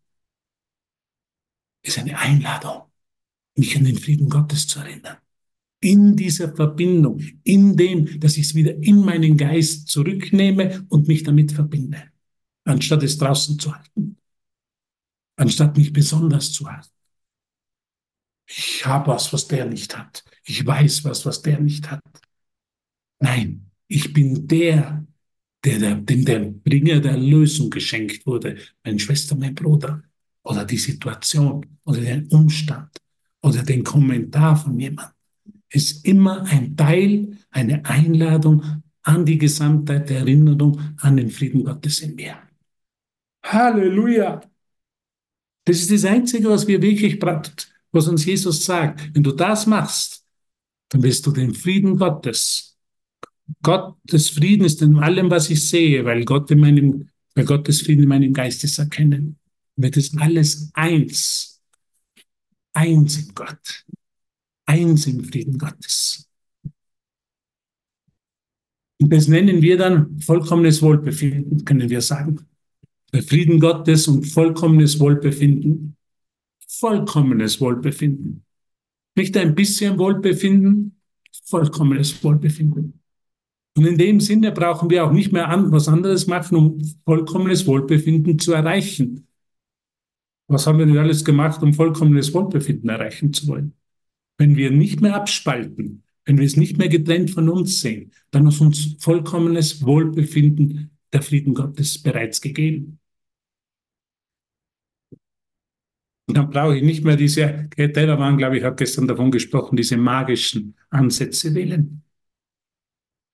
[1.82, 2.82] ist eine Einladung,
[3.56, 5.18] mich an den Frieden Gottes zu erinnern.
[5.80, 11.22] In dieser Verbindung, in dem, dass ich es wieder in meinen Geist zurücknehme und mich
[11.22, 12.02] damit verbinde,
[12.64, 14.16] anstatt es draußen zu halten,
[15.36, 16.88] anstatt mich besonders zu halten.
[18.46, 20.22] Ich habe was, was der nicht hat.
[20.44, 22.02] Ich weiß was, was der nicht hat.
[23.20, 25.06] Nein, ich bin der,
[25.64, 28.58] der, der, dem der Bringer der Lösung geschenkt wurde.
[28.82, 30.02] Meine Schwester, mein Bruder
[30.42, 32.90] oder die Situation oder den Umstand
[33.42, 35.14] oder den Kommentar von jemandem
[35.70, 42.00] ist immer ein Teil, eine Einladung an die Gesamtheit der Erinnerung an den Frieden Gottes
[42.00, 42.36] in mir.
[43.44, 44.40] Halleluja!
[45.64, 47.20] Das ist das Einzige, was wir wirklich,
[47.92, 49.14] was uns Jesus sagt.
[49.14, 50.24] Wenn du das machst,
[50.90, 52.76] dann wirst du den Frieden Gottes.
[53.62, 58.02] Gottes Frieden ist in allem, was ich sehe, weil Gott in meinem, weil Gottes Frieden
[58.02, 59.38] in meinem Geist ist erkennen
[59.76, 61.62] wird es alles eins.
[62.72, 63.84] Eins in Gott.
[64.66, 66.28] Eins im Frieden Gottes.
[69.00, 72.46] Und das nennen wir dann vollkommenes Wohlbefinden, können wir sagen.
[73.14, 75.96] Der Frieden Gottes und vollkommenes Wohlbefinden.
[76.66, 78.44] Vollkommenes Wohlbefinden.
[79.14, 81.00] Nicht ein bisschen Wohlbefinden,
[81.44, 83.00] vollkommenes Wohlbefinden.
[83.76, 87.68] Und in dem Sinne brauchen wir auch nicht mehr an, was anderes machen, um vollkommenes
[87.68, 89.28] Wohlbefinden zu erreichen.
[90.48, 93.74] Was haben wir denn alles gemacht, um vollkommenes Wohlbefinden erreichen zu wollen?
[94.38, 98.48] Wenn wir nicht mehr abspalten, wenn wir es nicht mehr getrennt von uns sehen, dann
[98.48, 102.98] ist uns vollkommenes Wohlbefinden der Frieden Gottes bereits gegeben.
[105.10, 105.20] Und
[106.26, 110.74] dann brauche ich nicht mehr diese, Tellermann, glaube ich, hat gestern davon gesprochen, diese magischen
[110.90, 112.02] Ansätze wählen,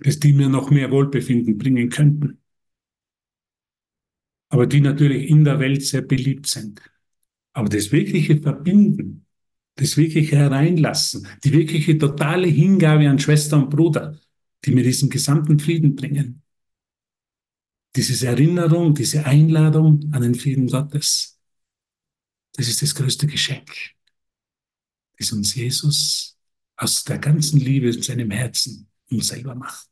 [0.01, 2.39] dass die mir noch mehr Wohlbefinden bringen könnten.
[4.49, 6.81] Aber die natürlich in der Welt sehr beliebt sind.
[7.53, 9.27] Aber das wirkliche Verbinden,
[9.77, 14.19] das wirkliche Hereinlassen, die wirkliche totale Hingabe an Schwester und Bruder,
[14.65, 16.43] die mir diesen gesamten Frieden bringen.
[17.95, 21.40] Diese Erinnerung, diese Einladung an den Frieden Gottes
[22.61, 23.71] das ist das größte Geschenk,
[25.19, 26.37] das uns Jesus
[26.77, 29.89] aus der ganzen Liebe in seinem Herzen uns selber macht.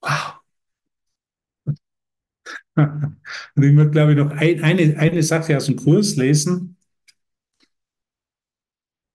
[0.00, 0.40] Wow.
[2.76, 6.78] Und ich möchte, glaube ich, noch ein, eine, eine Sache aus dem Kurs lesen.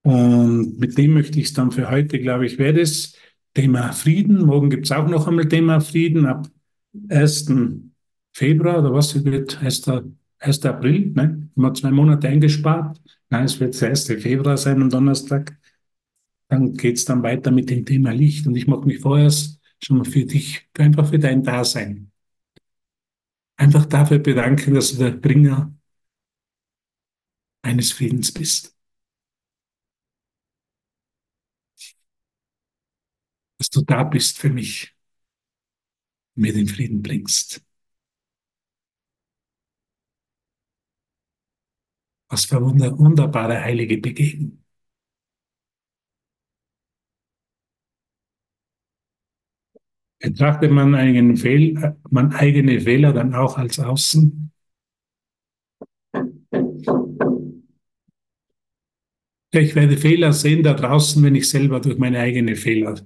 [0.04, 3.16] Und mit dem möchte ich es dann für heute, glaube ich, wäre das
[3.56, 4.46] Thema Frieden.
[4.46, 6.48] Morgen gibt es auch noch einmal Thema Frieden ab
[7.10, 7.92] 1.
[8.34, 9.88] Februar oder was wird 1.
[10.46, 10.70] 1.
[10.70, 11.50] April, ne?
[11.58, 13.02] Haben zwei Monate eingespart.
[13.30, 14.20] Nein, es wird der 1.
[14.20, 15.58] Februar sein am Donnerstag.
[16.50, 18.48] Dann geht es dann weiter mit dem Thema Licht.
[18.48, 22.12] Und ich mache mich vorher schon mal für dich, einfach für dein Dasein.
[23.58, 25.74] Einfach dafür bedanken, dass du der Bringer
[27.64, 28.74] eines Friedens bist.
[33.58, 34.96] Dass du da bist für mich,
[36.36, 37.65] mir den Frieden bringst.
[42.36, 44.62] Was für wunderbare heilige Begegnung.
[50.20, 54.52] Betrachtet man, eigenen Fehl, man eigene Fehler dann auch als Außen?
[59.52, 63.00] Ich werde Fehler sehen da draußen, wenn ich selber durch meine eigenen Fehler,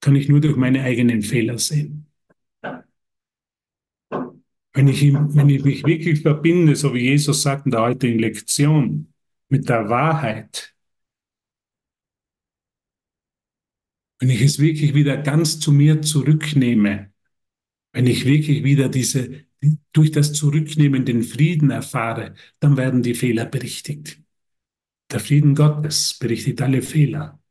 [0.00, 2.11] kann ich nur durch meine eigenen Fehler sehen.
[4.74, 9.12] Wenn ich, wenn ich mich wirklich verbinde, so wie Jesus sagt in der heutigen Lektion,
[9.48, 10.74] mit der Wahrheit,
[14.18, 17.12] wenn ich es wirklich wieder ganz zu mir zurücknehme,
[17.92, 19.44] wenn ich wirklich wieder diese,
[19.92, 24.22] durch das Zurücknehmen den Frieden erfahre, dann werden die Fehler berichtigt.
[25.10, 27.42] Der Frieden Gottes berichtigt alle Fehler,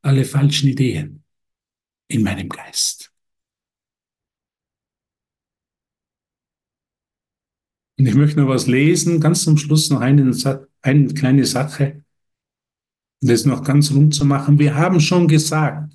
[0.00, 1.24] alle falschen Ideen
[2.08, 3.09] in meinem Geist.
[8.00, 10.34] Und ich möchte noch was lesen, ganz zum Schluss noch einen,
[10.80, 12.02] eine kleine Sache,
[13.20, 14.58] um das noch ganz rund zu machen.
[14.58, 15.92] Wir haben schon gesagt,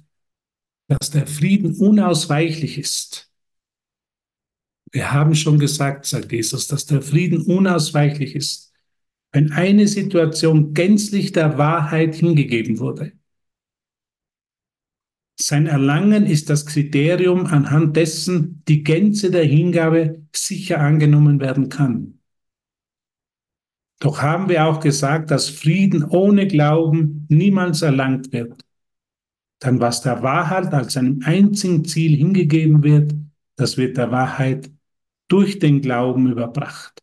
[0.88, 3.32] dass der Frieden unausweichlich ist.
[4.92, 8.72] Wir haben schon gesagt, sagt Jesus, dass der Frieden unausweichlich ist,
[9.32, 13.14] wenn eine Situation gänzlich der Wahrheit hingegeben wurde.
[15.38, 22.20] Sein Erlangen ist das Kriterium, anhand dessen die Gänze der Hingabe sicher angenommen werden kann.
[24.00, 28.62] Doch haben wir auch gesagt, dass Frieden ohne Glauben niemals erlangt wird.
[29.60, 33.14] Dann was der Wahrheit als einem einzigen Ziel hingegeben wird,
[33.56, 34.70] das wird der Wahrheit
[35.28, 37.02] durch den Glauben überbracht.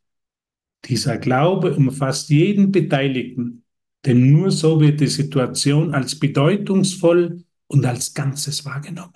[0.85, 3.64] Dieser Glaube umfasst jeden Beteiligten,
[4.05, 9.13] denn nur so wird die Situation als bedeutungsvoll und als Ganzes wahrgenommen.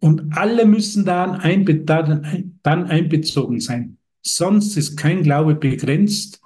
[0.00, 3.98] Und alle müssen dann, einbezogen sein.
[4.22, 6.40] Sonst ist kein Glaube begrenzt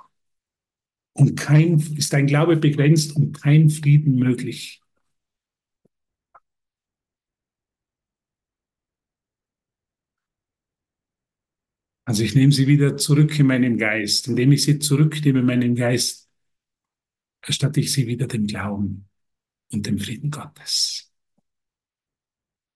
[1.12, 4.80] und kein, ist ein Glaube begrenzt und kein Frieden möglich.
[12.04, 14.28] Also ich nehme sie wieder zurück in meinen Geist.
[14.28, 16.30] Indem ich sie zurücknehme in meinen Geist,
[17.42, 19.07] erstatte ich sie wieder dem Glauben
[19.72, 21.10] und dem Frieden Gottes.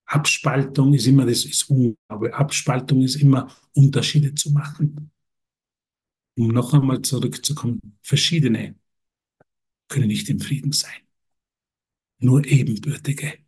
[0.06, 2.34] Abspaltung ist immer, das ist Unglaube.
[2.34, 5.10] Abspaltung ist immer Unterschiede zu machen.
[6.36, 8.74] Um noch einmal zurückzukommen, verschiedene
[9.88, 11.00] können nicht im Frieden sein.
[12.18, 13.38] Nur ebenbürtige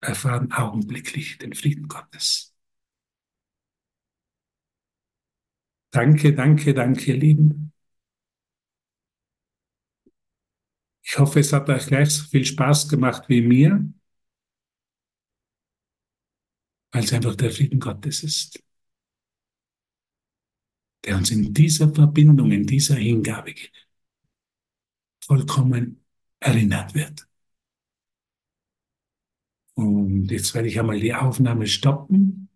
[0.00, 2.54] erfahren augenblicklich den Frieden Gottes.
[5.90, 7.67] Danke, danke, danke, ihr Lieben.
[11.10, 13.82] Ich hoffe, es hat euch gleich so viel Spaß gemacht wie mir,
[16.92, 18.62] weil es einfach der Frieden Gottes ist,
[21.04, 23.54] der uns in dieser Verbindung, in dieser Hingabe
[25.24, 26.04] vollkommen
[26.40, 27.26] erinnert wird.
[29.72, 32.47] Und jetzt werde ich einmal die Aufnahme stoppen.